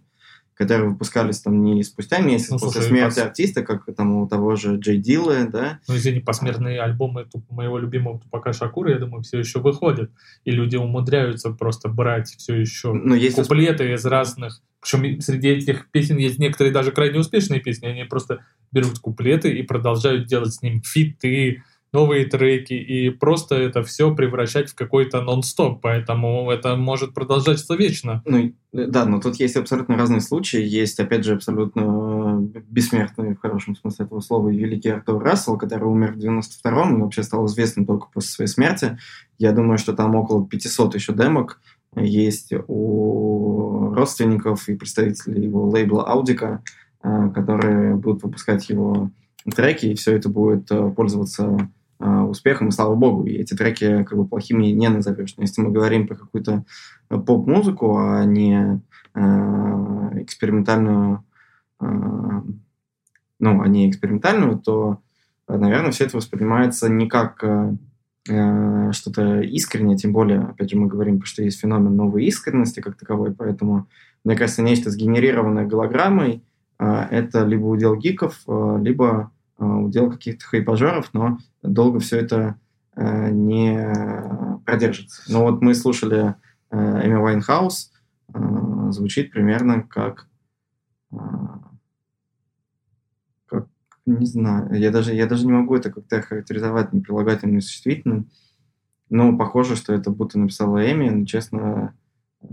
которые 0.57 0.89
выпускались 0.89 1.41
там 1.41 1.63
не 1.63 1.83
спустя 1.83 2.19
месяц 2.21 2.51
ну, 2.51 2.59
после 2.59 2.81
слушай, 2.81 2.89
смерти 2.89 3.17
пос... 3.17 3.25
артиста, 3.25 3.63
как 3.63 3.85
там 3.95 4.17
у 4.17 4.27
того 4.27 4.57
же 4.57 4.77
Джей 4.79 4.97
Дилла, 4.97 5.47
да. 5.47 5.81
Ну, 5.87 5.97
извини, 5.97 6.21
посмертные 6.21 6.81
альбомы 6.81 7.27
моего 7.51 7.79
любимого 7.79 8.19
Тупака 8.19 8.55
Шакура, 8.55 8.93
я 8.93 8.99
думаю, 8.99 9.23
все 9.23 9.39
еще 9.39 9.61
выходят. 9.61 10.11
И 10.45 10.51
люди 10.51 10.77
умудряются 10.77 11.51
просто 11.51 11.89
брать 11.91 12.29
все 12.39 12.55
еще 12.55 12.93
Но 12.95 13.15
есть 13.15 13.37
куплеты 13.37 13.93
из 13.93 14.05
разных... 14.07 14.63
Причем 14.81 15.21
среди 15.21 15.49
этих 15.49 15.91
песен 15.91 16.17
есть 16.17 16.39
некоторые 16.39 16.73
даже 16.73 16.93
крайне 16.93 17.19
успешные 17.19 17.61
песни. 17.61 17.87
Они 17.87 18.05
просто 18.05 18.45
берут 18.73 18.99
куплеты 18.99 19.53
и 19.53 19.63
продолжают 19.63 20.27
делать 20.27 20.55
с 20.55 20.63
ним 20.63 20.81
фиты, 20.81 21.63
новые 21.97 22.27
треки 22.27 22.75
и 22.75 23.09
просто 23.09 23.55
это 23.55 23.83
все 23.83 24.15
превращать 24.15 24.69
в 24.69 24.75
какой-то 24.75 25.23
нон-стоп, 25.23 25.81
поэтому 25.81 26.51
это 26.51 26.77
может 26.77 27.15
продолжаться 27.15 27.75
вечно. 27.75 28.23
Ну, 28.27 28.53
да, 28.73 29.07
но 29.07 29.19
тут 29.19 29.37
есть 29.37 29.57
абсолютно 29.57 29.97
разные 29.97 30.21
случаи. 30.21 30.61
Есть, 30.61 31.01
опять 31.01 31.25
же, 31.25 31.33
абсолютно 31.33 32.47
бессмертный, 32.69 33.35
в 33.35 33.41
хорошем 33.41 33.77
смысле 33.77 34.05
этого 34.05 34.21
слова, 34.21 34.51
великий 34.51 34.91
Артур 34.91 35.23
Рассел, 35.25 35.57
который 35.57 35.85
умер 35.85 36.13
в 36.13 36.19
92-м 36.19 36.99
и 36.99 37.01
вообще 37.01 37.23
стал 37.23 37.47
известным 37.47 37.87
только 37.87 38.09
после 38.13 38.29
своей 38.29 38.49
смерти. 38.49 38.99
Я 39.39 39.53
думаю, 39.53 39.79
что 39.79 39.95
там 39.95 40.15
около 40.17 40.47
500 40.47 40.97
еще 40.97 41.15
демок 41.15 41.61
есть 41.97 42.53
у 42.69 43.95
родственников 43.95 44.69
и 44.69 44.75
представителей 44.75 45.45
его 45.45 45.67
лейбла 45.71 46.05
Аудика, 46.07 46.63
э, 47.03 47.31
которые 47.35 47.95
будут 47.95 48.23
выпускать 48.23 48.69
его 48.69 49.11
треки, 49.55 49.87
и 49.87 49.95
все 49.95 50.15
это 50.15 50.29
будет 50.29 50.71
э, 50.71 50.91
пользоваться 50.91 51.57
Э, 51.57 51.67
успехом, 51.99 52.69
и 52.69 52.73
слава 52.73 52.95
богу, 52.95 53.25
и 53.25 53.33
эти 53.33 53.55
треки 53.55 54.05
как 54.05 54.19
бы 54.19 54.27
плохими 54.27 54.67
не 54.67 54.89
назовешь. 54.89 55.35
Но 55.37 55.43
если 55.43 55.63
мы 55.63 55.71
говорим 55.71 56.07
про 56.07 56.15
какую-то 56.15 56.65
поп-музыку, 57.09 57.99
а 57.99 58.25
не 58.25 58.81
э, 59.15 60.23
экспериментальную, 60.23 61.25
э, 61.81 61.87
ну, 63.39 63.63
а 63.63 63.69
не 63.69 63.89
экспериментальную, 63.89 64.59
то, 64.59 65.01
наверное, 65.49 65.93
все 65.93 66.05
это 66.05 66.17
воспринимается 66.17 66.89
не 66.89 67.09
как 67.09 67.43
э, 67.43 68.93
что-то 68.93 69.41
искреннее, 69.41 69.97
тем 69.97 70.13
более, 70.13 70.41
опять 70.41 70.71
же, 70.71 70.77
мы 70.77 70.89
говорим, 70.89 71.23
что 71.25 71.43
есть 71.43 71.61
феномен 71.61 71.95
новой 71.95 72.25
искренности 72.25 72.81
как 72.81 72.97
таковой, 72.97 73.33
поэтому, 73.33 73.89
мне 74.25 74.37
кажется, 74.37 74.63
нечто 74.63 74.91
сгенерированное 74.91 75.67
голограммой 75.67 76.43
э, 76.79 76.85
это 77.11 77.45
либо 77.45 77.67
удел 77.67 77.97
гиков, 77.97 78.41
э, 78.47 78.79
либо 78.83 79.31
удел 79.59 80.11
каких-то 80.11 80.45
хайпажеров, 80.45 81.13
но 81.13 81.39
долго 81.63 82.01
все 82.01 82.19
это 82.19 82.59
э, 82.95 83.31
не 83.31 84.61
продержится. 84.65 85.23
Ну 85.29 85.43
вот 85.43 85.63
мы 85.63 85.75
слушали 85.75 86.35
э, 86.71 86.77
Эми 87.07 87.17
Вайнхаус, 87.17 87.93
э, 88.35 88.39
звучит 88.91 89.33
примерно 89.33 89.83
как 89.83 90.29
э, 91.13 91.17
не 94.07 94.25
знаю, 94.25 94.73
я 94.73 94.91
даже, 94.91 95.13
я 95.13 95.27
даже 95.27 95.47
не 95.47 95.53
могу 95.53 95.75
это 95.75 95.91
как-то 95.91 96.23
характеризовать 96.23 96.93
не 96.93 97.01
прилагательным, 97.01 97.57
не 97.57 97.61
существительным. 97.61 98.31
Но 99.11 99.37
похоже, 99.37 99.77
что 99.77 99.93
это 99.93 100.11
будто 100.11 100.39
написала 100.39 100.91
Эми, 100.91 101.09
но, 101.09 101.25
честно, 101.27 101.95
э, 102.43 102.47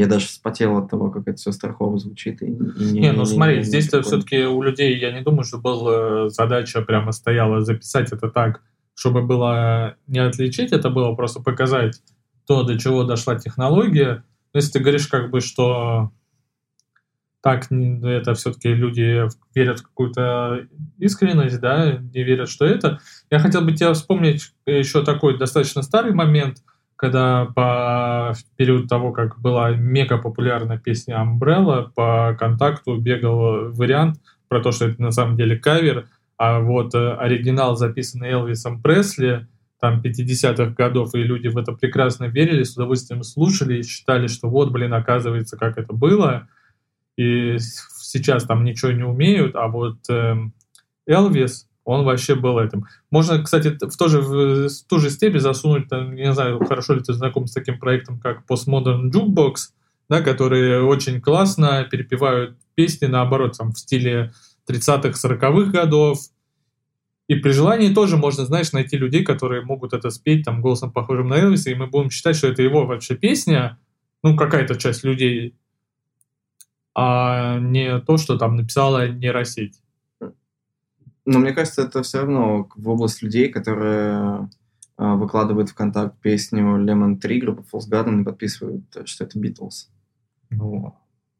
я 0.00 0.06
даже 0.06 0.26
спотел 0.26 0.76
от 0.78 0.90
того, 0.90 1.10
как 1.10 1.28
это 1.28 1.36
все 1.36 1.52
страхово 1.52 1.98
звучит. 1.98 2.42
И, 2.42 2.46
и 2.46 2.50
не, 2.50 3.00
не, 3.00 3.12
ну 3.12 3.20
не, 3.20 3.26
смотри, 3.26 3.62
здесь-то 3.62 4.02
все-таки 4.02 4.44
у 4.44 4.62
людей, 4.62 4.98
я 4.98 5.12
не 5.12 5.22
думаю, 5.22 5.44
что 5.44 5.58
была 5.58 6.28
задача 6.28 6.82
прямо 6.82 7.12
стояла 7.12 7.62
записать 7.62 8.12
это 8.12 8.28
так, 8.28 8.62
чтобы 8.94 9.22
было 9.22 9.96
не 10.06 10.18
отличить, 10.18 10.72
это 10.72 10.90
было 10.90 11.14
просто 11.14 11.40
показать 11.40 12.02
то, 12.46 12.62
до 12.62 12.78
чего 12.78 13.04
дошла 13.04 13.36
технология. 13.36 14.24
Но 14.52 14.58
если 14.58 14.72
ты 14.72 14.80
говоришь 14.80 15.06
как 15.06 15.30
бы, 15.30 15.40
что 15.40 16.12
так 17.42 17.70
это 17.70 18.34
все-таки 18.34 18.74
люди 18.74 19.28
верят 19.54 19.78
в 19.78 19.84
какую-то 19.84 20.66
искренность, 20.98 21.60
да, 21.60 21.92
не 21.92 22.24
верят, 22.24 22.48
что 22.48 22.64
это. 22.64 22.98
Я 23.30 23.38
хотел 23.38 23.60
бы 23.60 23.72
тебе 23.72 23.92
вспомнить 23.92 24.52
еще 24.66 25.04
такой 25.04 25.38
достаточно 25.38 25.82
старый 25.82 26.12
момент, 26.12 26.58
когда 26.96 27.46
по 27.54 28.32
в 28.34 28.56
период 28.56 28.88
того, 28.88 29.12
как 29.12 29.38
была 29.40 29.70
мега 29.70 30.18
популярная 30.18 30.78
песня 30.78 31.16
Umbrella, 31.16 31.90
по 31.94 32.36
контакту 32.38 32.96
бегал 32.96 33.70
вариант 33.72 34.20
про 34.48 34.60
то, 34.60 34.72
что 34.72 34.86
это 34.86 35.00
на 35.00 35.10
самом 35.10 35.36
деле 35.36 35.56
кавер, 35.56 36.08
а 36.38 36.60
вот 36.60 36.94
э, 36.94 37.14
оригинал, 37.14 37.76
записанный 37.76 38.30
Элвисом 38.30 38.82
Пресли, 38.82 39.46
там 39.80 40.00
50-х 40.00 40.74
годов, 40.74 41.14
и 41.14 41.22
люди 41.22 41.48
в 41.48 41.58
это 41.58 41.72
прекрасно 41.72 42.24
верили, 42.24 42.62
с 42.62 42.74
удовольствием 42.74 43.22
слушали 43.22 43.78
и 43.78 43.82
считали, 43.82 44.26
что 44.26 44.48
вот, 44.48 44.70
блин, 44.70 44.94
оказывается, 44.94 45.56
как 45.56 45.78
это 45.78 45.92
было 45.92 46.48
и 47.16 47.56
сейчас 47.58 48.44
там 48.44 48.64
ничего 48.64 48.92
не 48.92 49.02
умеют, 49.02 49.56
а 49.56 49.68
вот 49.68 49.98
эм, 50.08 50.52
Элвис, 51.06 51.68
он 51.86 52.04
вообще 52.04 52.34
был 52.34 52.58
этим. 52.58 52.84
Можно, 53.10 53.42
кстати, 53.42 53.78
в, 53.80 53.96
то 53.96 54.08
же, 54.08 54.20
в 54.20 54.68
ту 54.88 54.98
же 54.98 55.08
степень 55.08 55.40
засунуть, 55.40 55.88
там, 55.88 56.16
не 56.16 56.32
знаю, 56.34 56.58
хорошо 56.66 56.94
ли 56.94 57.00
ты 57.00 57.12
знаком 57.12 57.46
с 57.46 57.52
таким 57.52 57.78
проектом, 57.78 58.18
как 58.18 58.44
Postmodern 58.50 59.10
Jukebox, 59.12 59.54
да, 60.08 60.20
которые 60.20 60.82
очень 60.82 61.20
классно 61.20 61.86
перепевают 61.88 62.58
песни, 62.74 63.06
наоборот, 63.06 63.56
там, 63.56 63.70
в 63.70 63.78
стиле 63.78 64.32
30-х, 64.68 65.10
40-х 65.10 65.70
годов. 65.70 66.18
И 67.28 67.36
при 67.36 67.52
желании 67.52 67.94
тоже 67.94 68.16
можно, 68.16 68.44
знаешь, 68.44 68.72
найти 68.72 68.96
людей, 68.96 69.22
которые 69.22 69.62
могут 69.62 69.92
это 69.92 70.10
спеть 70.10 70.44
там 70.44 70.60
голосом 70.60 70.90
похожим 70.92 71.28
на 71.28 71.34
Элвиса, 71.34 71.70
и 71.70 71.76
мы 71.76 71.86
будем 71.86 72.10
считать, 72.10 72.34
что 72.34 72.48
это 72.48 72.62
его 72.62 72.84
вообще 72.84 73.14
песня, 73.14 73.78
ну, 74.24 74.36
какая-то 74.36 74.74
часть 74.74 75.04
людей, 75.04 75.54
а 76.96 77.60
не 77.60 78.00
то, 78.00 78.16
что 78.16 78.36
там 78.36 78.56
написала 78.56 79.06
нейросеть. 79.06 79.80
Но 81.26 81.40
мне 81.40 81.52
кажется, 81.52 81.82
это 81.82 82.02
все 82.02 82.20
равно 82.20 82.68
в 82.74 82.88
область 82.88 83.20
людей, 83.20 83.48
которые 83.48 84.48
э, 84.96 85.14
выкладывают 85.14 85.70
в 85.70 85.74
контакт 85.74 86.18
песню 86.20 86.78
Lemon 86.78 87.16
Tree 87.16 87.40
группы 87.40 87.64
Fool's 87.70 87.90
Garden 87.90 88.20
и 88.20 88.24
подписывают, 88.24 88.84
что 89.04 89.24
это 89.24 89.38
Beatles. 89.38 89.88
Ну, 90.50 90.94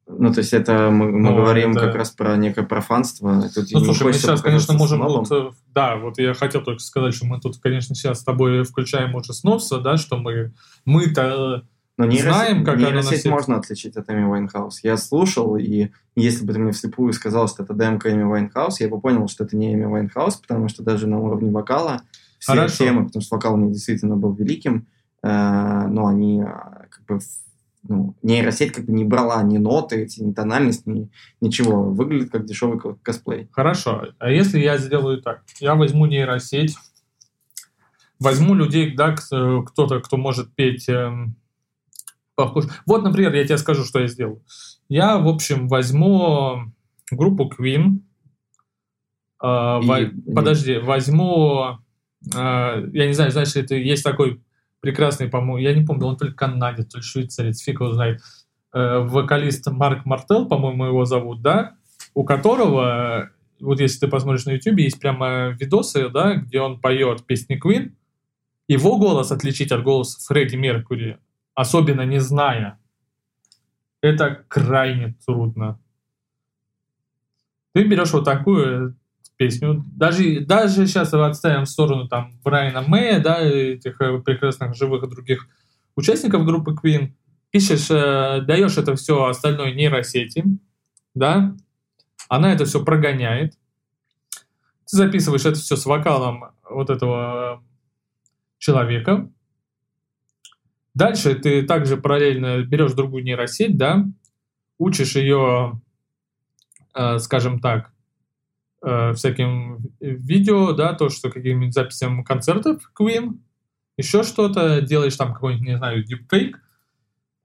ну, 0.08 0.32
то 0.32 0.38
есть 0.38 0.52
это 0.52 0.90
мы, 0.90 1.10
мы 1.10 1.30
ну, 1.30 1.36
говорим 1.36 1.72
это... 1.72 1.80
как 1.86 1.96
раз 1.96 2.10
про 2.10 2.36
некое 2.36 2.64
профанство. 2.64 3.42
Тут 3.52 3.66
ну, 3.72 3.80
слушай, 3.80 4.04
мы 4.04 4.12
сейчас, 4.12 4.40
конечно, 4.40 4.74
можем... 4.74 5.00
Вот, 5.00 5.30
э, 5.32 5.50
да, 5.74 5.96
вот 5.96 6.18
я 6.18 6.32
хотел 6.34 6.62
только 6.62 6.80
сказать, 6.80 7.14
что 7.14 7.26
мы 7.26 7.40
тут, 7.40 7.58
конечно, 7.58 7.94
сейчас 7.94 8.20
с 8.20 8.24
тобой 8.24 8.62
включаем 8.62 9.14
уже 9.16 9.32
снова, 9.32 9.60
да, 9.80 9.96
что 9.96 10.16
мы, 10.16 10.52
мы-то 10.84 11.64
но 11.96 12.04
нейросеть, 12.04 12.34
Знаем, 12.34 12.64
как 12.64 12.78
нейросеть 12.78 13.24
можно 13.24 13.56
отличить 13.56 13.96
от 13.96 14.10
Эми 14.10 14.24
Вайнхаус. 14.24 14.80
Я 14.82 14.98
слушал, 14.98 15.56
и 15.56 15.88
если 16.14 16.44
бы 16.44 16.52
ты 16.52 16.58
мне 16.58 16.72
вслепую 16.72 17.12
сказал, 17.14 17.48
что 17.48 17.62
это 17.62 17.72
демка 17.72 18.12
Эми 18.12 18.24
Вайнхаус, 18.24 18.80
я 18.80 18.88
бы 18.88 19.00
понял, 19.00 19.28
что 19.28 19.44
это 19.44 19.56
не 19.56 19.72
Эми 19.72 19.86
Вайнхаус, 19.86 20.36
потому 20.36 20.68
что 20.68 20.82
даже 20.82 21.06
на 21.06 21.18
уровне 21.18 21.50
вокала 21.50 22.02
все 22.38 22.52
Хорошо. 22.52 22.84
темы, 22.84 23.06
потому 23.06 23.22
что 23.22 23.36
вокал 23.36 23.54
у 23.54 23.56
меня 23.56 23.72
действительно 23.72 24.16
был 24.16 24.32
великим, 24.34 24.86
э, 25.22 25.86
но 25.88 26.06
они 26.06 26.42
э, 26.42 26.46
как 26.90 27.04
бы 27.08 27.18
ну, 27.88 28.14
нейросеть 28.22 28.72
как 28.72 28.84
бы 28.84 28.92
не 28.92 29.04
брала 29.04 29.42
ни 29.42 29.56
ноты, 29.56 30.02
эти, 30.02 30.20
ни 30.20 30.32
тональность, 30.32 30.86
ни 30.86 31.08
ничего. 31.40 31.84
Выглядит 31.84 32.30
как 32.30 32.44
дешевый 32.44 32.78
косплей. 33.02 33.48
Хорошо. 33.52 34.08
А 34.18 34.30
если 34.30 34.58
я 34.58 34.76
сделаю 34.76 35.22
так? 35.22 35.42
Я 35.60 35.74
возьму 35.76 36.06
нейросеть, 36.06 36.76
возьму 38.18 38.54
людей, 38.54 38.94
да, 38.94 39.14
кто-то, 39.14 40.00
кто 40.00 40.16
может 40.16 40.54
петь 40.54 40.88
эм, 40.88 41.36
похож. 42.36 42.66
Вот, 42.86 43.02
например, 43.02 43.34
я 43.34 43.44
тебе 43.44 43.58
скажу, 43.58 43.84
что 43.84 43.98
я 43.98 44.06
сделаю. 44.06 44.44
Я, 44.88 45.18
в 45.18 45.26
общем, 45.26 45.66
возьму 45.66 46.72
группу 47.10 47.50
Queen. 47.50 48.00
Э, 49.42 49.80
И... 49.82 49.86
во... 49.86 49.98
Подожди, 50.34 50.78
возьму... 50.78 51.78
Э, 52.34 52.86
я 52.92 53.06
не 53.06 53.12
знаю, 53.12 53.32
знаешь, 53.32 53.56
это 53.56 53.74
есть 53.74 54.04
такой 54.04 54.40
прекрасный, 54.80 55.28
по-моему, 55.28 55.58
я 55.58 55.74
не 55.74 55.84
помню, 55.84 56.06
он 56.06 56.16
то 56.16 56.26
ли 56.26 56.32
канадец, 56.32 56.92
то 56.92 56.98
ли 56.98 57.02
швейцарец, 57.02 57.60
фиг 57.60 57.80
его 57.80 57.92
знает, 57.92 58.20
э, 58.72 58.98
вокалист 58.98 59.66
Марк 59.68 60.04
Мартел, 60.04 60.46
по-моему, 60.46 60.84
его 60.84 61.04
зовут, 61.04 61.42
да, 61.42 61.74
у 62.14 62.22
которого, 62.24 63.30
вот 63.58 63.80
если 63.80 64.00
ты 64.00 64.08
посмотришь 64.08 64.44
на 64.44 64.52
YouTube, 64.52 64.78
есть 64.78 65.00
прямо 65.00 65.48
видосы, 65.58 66.08
да, 66.08 66.34
где 66.34 66.60
он 66.60 66.80
поет 66.80 67.26
песни 67.26 67.60
Queen, 67.60 67.94
его 68.68 68.98
голос 68.98 69.32
отличить 69.32 69.72
от 69.72 69.82
голоса 69.82 70.20
Фредди 70.28 70.56
Меркури 70.56 71.18
особенно 71.56 72.02
не 72.02 72.20
зная, 72.20 72.78
это 74.00 74.44
крайне 74.46 75.16
трудно. 75.26 75.80
Ты 77.72 77.84
берешь 77.84 78.12
вот 78.12 78.24
такую 78.24 78.96
песню, 79.36 79.84
даже, 79.96 80.40
даже 80.40 80.86
сейчас 80.86 81.12
отставим 81.12 81.64
в 81.64 81.68
сторону 81.68 82.08
там 82.08 82.38
Брайана 82.44 82.82
Мэя, 82.82 83.20
да, 83.20 83.40
этих 83.40 84.00
э, 84.00 84.18
прекрасных 84.20 84.74
живых 84.74 85.08
других 85.08 85.48
участников 85.94 86.44
группы 86.44 86.74
Queen, 86.74 87.12
пишешь, 87.50 87.90
э, 87.90 88.42
даешь 88.42 88.76
это 88.78 88.94
все 88.94 89.24
остальной 89.24 89.74
нейросети, 89.74 90.44
да, 91.14 91.54
она 92.28 92.52
это 92.52 92.64
все 92.64 92.84
прогоняет, 92.84 93.54
ты 94.88 94.96
записываешь 94.96 95.44
это 95.44 95.58
все 95.58 95.76
с 95.76 95.84
вокалом 95.84 96.52
вот 96.68 96.90
этого 96.90 97.62
человека, 98.58 99.30
Дальше 100.96 101.34
ты 101.34 101.62
также 101.62 101.98
параллельно 101.98 102.62
берешь 102.62 102.94
другую 102.94 103.22
нейросеть, 103.22 103.76
да, 103.76 104.06
учишь 104.78 105.14
ее, 105.14 105.78
э, 106.94 107.18
скажем 107.18 107.60
так, 107.60 107.92
э, 108.82 109.12
всяким 109.12 109.90
видео, 110.00 110.72
да, 110.72 110.94
то, 110.94 111.10
что 111.10 111.30
каким-нибудь 111.30 111.74
записям 111.74 112.24
концертов 112.24 112.90
Queen, 112.98 113.38
еще 113.98 114.22
что-то, 114.22 114.80
делаешь 114.80 115.16
там 115.16 115.34
какой-нибудь, 115.34 115.68
не 115.68 115.76
знаю, 115.76 116.02
дипфейк 116.02 116.62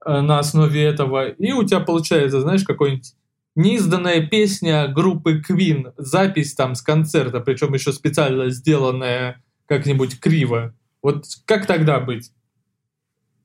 э, 0.06 0.20
на 0.22 0.38
основе 0.38 0.82
этого, 0.82 1.28
и 1.28 1.52
у 1.52 1.62
тебя 1.62 1.80
получается, 1.80 2.40
знаешь, 2.40 2.64
какой-нибудь 2.64 3.12
неизданная 3.54 4.26
песня 4.26 4.88
группы 4.88 5.42
Queen, 5.46 5.92
запись 5.98 6.54
там 6.54 6.74
с 6.74 6.80
концерта, 6.80 7.40
причем 7.40 7.74
еще 7.74 7.92
специально 7.92 8.48
сделанная 8.48 9.42
как-нибудь 9.66 10.20
криво. 10.20 10.74
Вот 11.02 11.26
как 11.44 11.66
тогда 11.66 12.00
быть? 12.00 12.32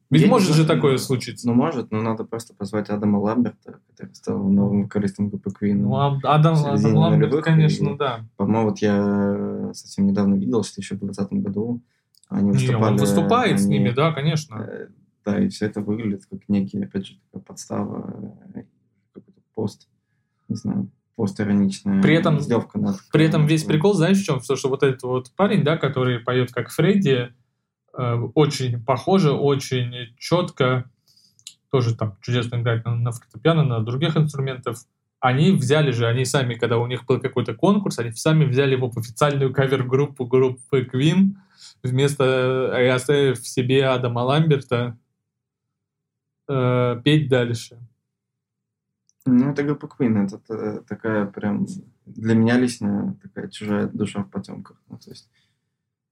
Ведь 0.10 0.22
я 0.22 0.28
может 0.30 0.56
же 0.56 0.66
такое 0.66 0.98
случиться. 0.98 1.48
Ну, 1.48 1.54
может, 1.54 1.92
но 1.92 2.02
надо 2.02 2.24
просто 2.24 2.54
позвать 2.54 2.90
Адама 2.90 3.18
Ламберта, 3.18 3.80
который 3.90 4.14
стал 4.14 4.38
новым 4.40 4.84
вокалистом 4.84 5.30
группы 5.30 5.50
Queen. 5.50 5.74
Ну, 5.74 5.98
Адам, 5.98 6.56
Адам 6.66 6.96
Ламберт, 6.96 7.44
конечно, 7.44 7.90
и, 7.90 7.98
да. 7.98 8.26
По-моему, 8.38 8.70
вот 8.70 8.80
я 8.80 9.72
совсем 9.74 10.08
недавно 10.08 10.36
видел, 10.36 10.64
что 10.64 10.80
еще 10.80 10.96
в 10.96 11.00
2020 11.00 11.44
году 11.44 11.82
они 12.30 12.52
выступали... 12.52 12.78
Не, 12.78 12.86
он 12.86 12.98
выступает 12.98 13.52
они, 13.54 13.62
с 13.62 13.66
ними, 13.66 13.90
да, 13.90 14.12
конечно. 14.12 14.56
Э, 14.56 14.88
да, 15.26 15.40
и 15.40 15.50
все 15.50 15.66
это 15.66 15.82
выглядит 15.82 16.26
как 16.26 16.40
некий, 16.48 16.82
опять 16.82 17.08
же, 17.08 17.20
такая 17.32 17.44
подстава, 17.44 18.34
э, 18.54 18.64
какой-то 19.14 19.42
пост, 19.56 19.88
не 20.48 20.56
знаю, 20.56 20.90
постироничная 21.16 22.02
при 22.02 22.16
этом, 22.16 22.40
издевка 22.40 22.80
над... 22.80 22.98
При 23.12 23.26
этом 23.26 23.46
весь 23.46 23.64
прикол, 23.64 23.94
знаешь, 23.94 24.22
в 24.22 24.24
чем? 24.26 24.40
То, 24.40 24.56
что 24.56 24.70
вот 24.70 24.84
этот 24.84 25.04
вот 25.04 25.32
парень, 25.36 25.64
да, 25.64 25.78
который 25.78 26.20
поет 26.20 26.52
как 26.52 26.70
Фредди, 26.70 27.34
очень 27.98 28.84
похоже, 28.84 29.32
очень 29.32 30.16
четко, 30.18 30.90
тоже 31.72 31.96
там 31.96 32.18
чудесно 32.22 32.58
играть 32.58 32.86
на, 32.86 32.96
на 32.96 33.12
фортепиано, 33.12 33.64
на 33.64 33.80
других 33.84 34.16
инструментах. 34.16 34.78
Они 35.20 35.52
взяли 35.52 35.92
же, 35.92 36.06
они 36.06 36.26
сами, 36.26 36.54
когда 36.54 36.78
у 36.78 36.86
них 36.86 37.06
был 37.06 37.20
какой-то 37.20 37.56
конкурс, 37.56 37.98
они 37.98 38.12
сами 38.12 38.46
взяли 38.46 38.74
его 38.74 38.92
в 38.92 38.98
официальную 38.98 39.52
кавер-группу 39.52 40.26
группы 40.28 40.84
Queen, 40.84 41.36
вместо 41.82 42.94
оставив 42.94 43.46
себе 43.46 43.88
Адама 43.88 44.20
Ламберта, 44.20 44.98
э, 46.48 47.02
петь 47.04 47.30
дальше. 47.30 47.80
Ну, 49.26 49.52
это 49.52 49.64
группа 49.64 49.88
Queen, 49.88 50.26
это, 50.26 50.40
это 50.54 50.84
такая 50.84 51.26
прям 51.26 51.66
для 52.06 52.34
меня 52.34 52.58
лично 52.58 53.18
такая 53.22 53.50
чужая 53.50 53.88
душа 53.88 54.24
в 54.24 54.30
потемках. 54.30 54.82
Ну, 54.88 54.98
то 54.98 55.10
есть, 55.10 55.30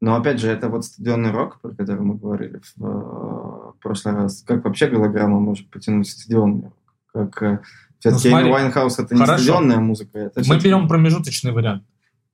но 0.02 0.16
опять 0.16 0.40
же, 0.40 0.50
это 0.50 0.70
вот 0.70 0.86
стадионный 0.86 1.32
рок, 1.32 1.60
про 1.62 1.72
который 1.72 2.02
мы 2.02 2.16
говорили 2.16 2.60
в, 2.76 2.82
в 2.82 3.76
прошлый 3.82 4.16
раз. 4.16 4.44
Как 4.44 4.64
вообще 4.64 4.88
голограмма 4.88 5.40
может 5.40 5.70
потянуть 5.70 6.10
стадионный 6.10 6.66
рок? 6.66 6.74
Как 7.14 7.44
э, 7.44 7.60
все-таки 8.00 8.30
ну, 8.30 8.52
Вайнхаус 8.52 9.00
это 9.00 9.16
не 9.16 9.22
Хорошо. 9.22 9.44
стадионная 9.44 9.78
музыка. 9.78 10.20
Это 10.20 10.42
мы 10.48 10.60
берем 10.60 10.88
промежуточный 10.88 11.52
вариант. 11.52 11.84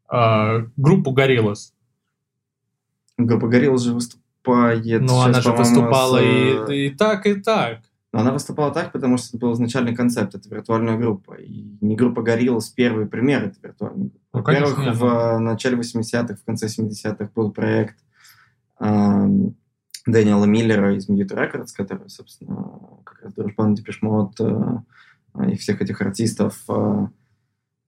А, 0.08 0.66
группу 0.76 1.12
Гориллас. 1.12 1.74
Группа 3.18 3.48
Гориллас 3.48 3.84
же 3.84 3.94
выступает. 3.94 5.02
Ну, 5.02 5.22
она 5.22 5.40
же 5.40 5.52
выступала 5.52 6.18
с... 6.18 6.70
и, 6.72 6.88
и 6.88 6.90
так, 6.90 7.26
и 7.28 7.36
так. 7.36 7.82
Но 8.14 8.20
она 8.20 8.34
выступала 8.34 8.74
так, 8.74 8.92
потому 8.92 9.18
что 9.18 9.30
это 9.30 9.38
был 9.38 9.54
изначальный 9.54 9.96
концепт, 9.96 10.36
это 10.36 10.50
виртуальная 10.50 10.98
группа. 10.98 11.36
И 11.36 11.78
не 11.80 11.96
группа 11.96 12.22
Гориллас 12.22 12.70
первый 12.70 13.06
пример 13.06 13.46
это 13.46 13.56
виртуальной 13.62 14.10
группы. 14.10 14.20
Ну, 14.34 14.40
Во-первых, 14.40 14.76
конечно, 14.76 14.94
в 14.94 15.40
начале 15.40 15.78
80-х, 15.78 16.36
в 16.36 16.44
конце 16.44 16.68
70-х 16.68 17.30
был 17.34 17.52
проект 17.52 17.98
э, 18.82 19.28
Дэниела 20.06 20.46
Миллера 20.46 20.94
из 20.96 21.10
Mute 21.10 21.30
Records, 21.30 21.70
который, 21.76 22.10
собственно, 22.10 22.80
как 23.06 23.24
раз 23.24 23.34
дружбан 23.34 23.76
Депешмот 23.76 24.40
э, 24.42 25.48
и 25.50 25.56
всех 25.56 25.82
этих 25.82 26.02
артистов. 26.02 26.62
Э, 26.68 27.08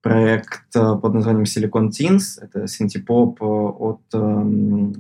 проект 0.03 0.75
э, 0.75 0.95
под 1.01 1.13
названием 1.15 1.43
Silicon 1.45 1.89
Teens. 1.89 2.39
Это 2.39 2.67
синтепоп 2.67 3.41
э, 3.41 3.45
от 3.45 4.01
э, 4.13 4.93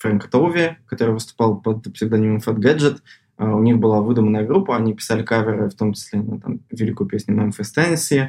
Фрэнка 0.00 0.28
Тоуви, 0.28 0.76
который 0.86 1.14
выступал 1.14 1.60
под 1.60 1.90
псевдонимом 1.94 2.38
Fat 2.38 2.56
Gadget. 2.56 2.98
А, 3.36 3.54
у 3.54 3.62
них 3.62 3.78
была 3.78 4.00
выдуманная 4.00 4.46
группа, 4.46 4.76
они 4.76 4.94
писали 4.94 5.22
каверы, 5.22 5.68
в 5.68 5.74
том 5.74 5.92
числе 5.92 6.20
на 6.22 6.40
там, 6.40 6.60
великую 6.70 7.08
песню 7.08 7.36
Memphis 7.36 7.66
Tennessee. 7.76 8.28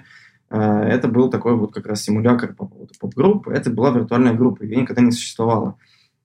А, 0.50 0.84
это 0.84 1.08
был 1.08 1.30
такой 1.30 1.56
вот 1.56 1.74
как 1.74 1.86
раз 1.86 2.02
симулятор 2.04 2.54
по 2.54 2.65
поводу 2.65 2.94
поп-группы. 3.00 3.52
Это 3.52 3.70
была 3.70 3.91
виртуальная 3.91 4.34
группа, 4.34 4.63
ее 4.63 4.78
никогда 4.78 5.02
не 5.02 5.12
существовало. 5.12 5.78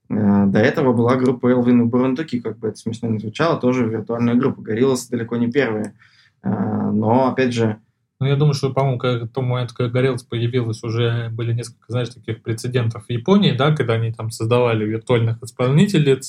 А, 0.09 0.47
до 0.47 0.59
этого 0.59 0.93
была 0.93 1.17
группа 1.17 1.49
Элвин 1.49 1.83
и 1.83 1.85
Бурундуки, 1.85 2.41
как 2.41 2.59
бы 2.59 2.69
это 2.69 2.77
смешно 2.77 3.09
не 3.09 3.19
звучало, 3.19 3.61
тоже 3.61 3.87
виртуальная 3.87 4.35
группа. 4.35 4.63
Гориллас 4.63 5.09
далеко 5.09 5.37
не 5.37 5.51
первые. 5.51 5.95
Но, 6.43 7.29
опять 7.29 7.53
же, 7.53 7.77
ну, 8.21 8.27
я 8.27 8.37
думаю, 8.37 8.53
что, 8.53 8.71
по-моему, 8.71 8.99
к 8.99 9.29
тому 9.33 9.49
моменту, 9.49 9.75
когда 9.75 9.93
Горелс 9.93 10.23
появилась, 10.23 10.83
уже 10.83 11.31
были 11.31 11.55
несколько, 11.55 11.85
знаешь, 11.89 12.11
таких 12.11 12.43
прецедентов 12.43 13.07
в 13.07 13.11
Японии, 13.11 13.53
да, 13.53 13.75
когда 13.75 13.95
они 13.95 14.13
там 14.13 14.31
создавали 14.31 14.85
виртуальных 14.85 15.43
исполнителей, 15.43 16.21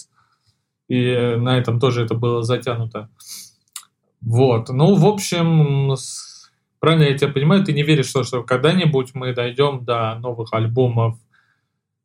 и 0.92 1.38
на 1.38 1.58
этом 1.58 1.80
тоже 1.80 2.04
это 2.04 2.16
было 2.16 2.44
затянуто. 2.44 3.10
Вот. 4.20 4.68
Ну, 4.68 4.96
в 4.96 5.06
общем, 5.06 5.96
правильно 6.80 7.04
я 7.04 7.18
тебя 7.18 7.32
понимаю, 7.32 7.64
ты 7.64 7.72
не 7.72 7.84
веришь, 7.84 8.08
что, 8.08 8.24
что 8.24 8.44
когда-нибудь 8.44 9.12
мы 9.14 9.34
дойдем 9.34 9.86
до 9.86 10.16
новых 10.16 10.52
альбомов 10.52 11.18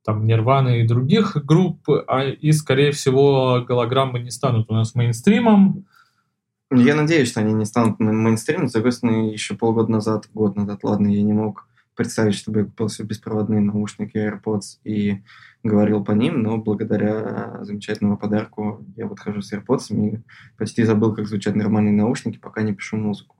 там 0.04 0.24
Нирваны 0.24 0.80
и 0.82 0.86
других 0.86 1.36
групп, 1.44 1.80
а, 2.06 2.26
и, 2.26 2.52
скорее 2.52 2.92
всего, 2.92 3.64
голограммы 3.66 4.20
не 4.20 4.30
станут 4.30 4.70
у 4.70 4.74
нас 4.74 4.94
мейнстримом. 4.94 5.84
Я 6.70 6.94
надеюсь, 6.94 7.30
что 7.30 7.40
они 7.40 7.54
не 7.54 7.64
станут 7.64 7.98
мейнстримом. 7.98 8.68
С 8.68 8.72
другой 8.72 8.92
стороны, 8.92 9.32
еще 9.32 9.56
полгода 9.56 9.90
назад, 9.90 10.28
год 10.32 10.54
назад, 10.54 10.84
ладно, 10.84 11.08
я 11.08 11.22
не 11.22 11.32
мог 11.32 11.66
представить, 11.96 12.34
чтобы 12.34 12.60
я 12.60 12.64
купил 12.66 12.88
себе 12.88 13.08
беспроводные 13.08 13.60
наушники 13.60 14.16
AirPods 14.16 14.78
и 14.84 15.22
говорил 15.62 16.04
по 16.04 16.12
ним, 16.12 16.42
но 16.42 16.58
благодаря 16.58 17.58
замечательному 17.62 18.16
подарку 18.16 18.84
я 18.96 19.06
вот 19.06 19.18
хожу 19.18 19.42
с 19.42 19.52
AirPods 19.52 19.94
и 19.94 20.22
почти 20.58 20.84
забыл, 20.84 21.14
как 21.14 21.26
звучат 21.26 21.56
нормальные 21.56 21.94
наушники, 21.94 22.38
пока 22.38 22.62
не 22.62 22.74
пишу 22.74 22.96
музыку. 22.96 23.36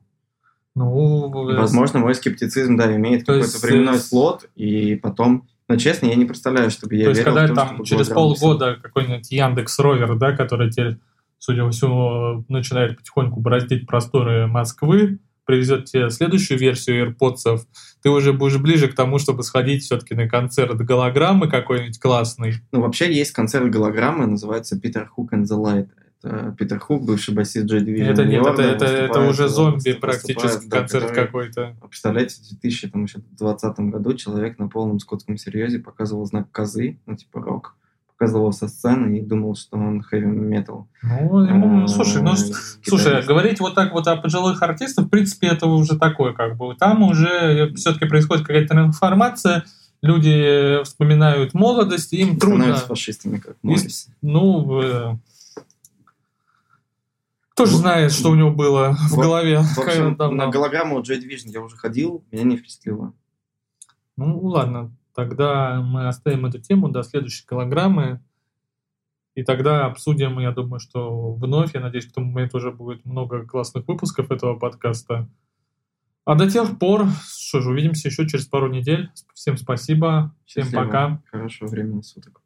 Ну, 0.74 1.30
Возможно, 1.56 2.00
мой 2.00 2.14
скептицизм, 2.14 2.76
да, 2.76 2.94
имеет 2.96 3.26
какой-то 3.26 3.58
временной 3.58 3.98
слот, 3.98 4.48
и 4.54 4.96
потом 4.96 5.48
но 5.68 5.76
честно, 5.76 6.06
я 6.06 6.14
не 6.14 6.26
представляю, 6.26 6.70
чтобы 6.70 6.94
я 6.94 7.04
То 7.04 7.10
есть, 7.10 7.24
когда 7.24 7.44
в 7.44 7.48
том, 7.48 7.56
там 7.56 7.84
через 7.84 8.08
полгода 8.08 8.76
какой-нибудь 8.80 9.30
Яндекс 9.32 9.78
Ровер, 9.80 10.16
да, 10.16 10.36
который 10.36 10.70
теперь, 10.70 10.98
судя 11.38 11.64
по 11.64 11.70
всему, 11.70 12.44
начинает 12.48 12.96
потихоньку 12.96 13.40
бороздить 13.40 13.86
просторы 13.86 14.46
Москвы, 14.46 15.18
привезет 15.46 15.86
тебе 15.86 16.10
следующую 16.10 16.58
версию 16.58 17.06
AirPods, 17.06 17.60
ты 18.02 18.10
уже 18.10 18.32
будешь 18.32 18.58
ближе 18.58 18.88
к 18.88 18.94
тому, 18.94 19.18
чтобы 19.18 19.42
сходить 19.42 19.84
все-таки 19.84 20.14
на 20.14 20.28
концерт 20.28 20.76
голограммы 20.76 21.48
какой-нибудь 21.48 21.98
классный. 21.98 22.54
Ну, 22.72 22.82
вообще 22.82 23.12
есть 23.12 23.32
концерт 23.32 23.70
голограммы, 23.70 24.26
называется 24.26 24.78
Питер 24.78 25.06
Хук 25.06 25.32
and 25.32 25.44
the 25.44 25.56
Light. 25.56 25.88
Это 26.22 26.54
Питер 26.58 26.80
Хук, 26.80 27.04
бывший 27.04 27.34
басист 27.34 27.70
Joy 27.70 27.84
Division. 27.84 28.12
Это 28.12 28.24
нет, 28.24 28.44
это, 28.44 28.62
это, 28.62 28.84
это 28.84 29.20
уже 29.28 29.48
зомби 29.48 29.92
практически 29.92 30.66
да, 30.66 30.80
концерт 30.80 31.12
какой-то. 31.12 31.76
Представляете, 31.88 32.36
в 32.42 32.60
2020 32.60 33.80
году 33.80 34.14
человек 34.14 34.58
на 34.58 34.68
полном 34.68 34.98
скотском 34.98 35.36
серьезе 35.36 35.78
показывал 35.78 36.24
знак 36.26 36.50
козы, 36.50 36.98
ну 37.06 37.16
типа 37.16 37.40
рок 37.40 37.76
показывал 38.18 38.52
со 38.52 38.66
сцены 38.66 39.18
и 39.18 39.20
думал, 39.20 39.54
что 39.56 39.76
он 39.76 40.02
хэви 40.02 40.26
метал. 40.26 40.88
Ну, 41.02 41.44
ему, 41.44 41.80
ну, 41.80 41.88
слушай, 41.88 42.22
ну, 42.22 42.34
слушай, 42.82 43.22
говорить 43.24 43.60
вот 43.60 43.74
так 43.74 43.92
вот 43.92 44.06
о 44.08 44.16
пожилых 44.16 44.62
артистах, 44.62 45.06
в 45.06 45.08
принципе, 45.08 45.48
это 45.48 45.66
уже 45.66 45.98
такое, 45.98 46.32
как 46.32 46.56
бы. 46.56 46.74
Там 46.76 47.02
уже 47.02 47.72
все-таки 47.74 48.06
происходит 48.06 48.46
какая-то 48.46 48.74
информация, 48.74 49.64
люди 50.00 50.82
вспоминают 50.84 51.52
молодость, 51.52 52.12
им 52.14 52.38
трудно... 52.38 52.60
Становятся 52.60 52.86
фашистами, 52.86 53.38
как 53.38 53.56
Моррис. 53.62 54.08
Ну, 54.22 54.80
э... 54.80 55.16
кто 57.50 57.66
же 57.66 57.76
знает, 57.76 58.12
что 58.12 58.30
у 58.30 58.34
него 58.34 58.50
было 58.50 58.92
в, 58.94 59.12
в 59.12 59.16
голове. 59.16 59.60
В 59.60 59.78
общем, 59.78 60.16
на 60.18 60.46
голограмму 60.46 61.00
Joy 61.00 61.18
Division 61.18 61.48
я 61.48 61.60
уже 61.60 61.76
ходил, 61.76 62.24
меня 62.32 62.44
не 62.44 62.56
впечатлило. 62.56 63.12
Ну, 64.16 64.40
ладно, 64.40 64.90
Тогда 65.16 65.80
мы 65.80 66.08
оставим 66.08 66.44
эту 66.44 66.60
тему 66.60 66.90
до 66.90 67.02
следующей 67.02 67.46
килограммы. 67.46 68.20
И 69.34 69.42
тогда 69.44 69.86
обсудим, 69.86 70.38
я 70.40 70.52
думаю, 70.52 70.78
что 70.78 71.32
вновь, 71.32 71.74
я 71.74 71.80
надеюсь, 71.80 72.06
к 72.06 72.12
тому 72.12 72.30
моменту 72.30 72.58
уже 72.58 72.70
будет 72.70 73.06
много 73.06 73.46
классных 73.46 73.88
выпусков 73.88 74.30
этого 74.30 74.58
подкаста. 74.58 75.26
А 76.26 76.34
до 76.34 76.50
тех 76.50 76.78
пор, 76.78 77.06
что 77.26 77.62
же, 77.62 77.70
увидимся 77.70 78.08
еще 78.08 78.28
через 78.28 78.44
пару 78.44 78.68
недель. 78.68 79.10
Всем 79.32 79.56
спасибо, 79.56 80.34
всем 80.44 80.64
Счастливо. 80.64 80.84
пока. 80.84 81.22
Хорошего 81.30 81.68
времени 81.68 82.02
суток. 82.02 82.42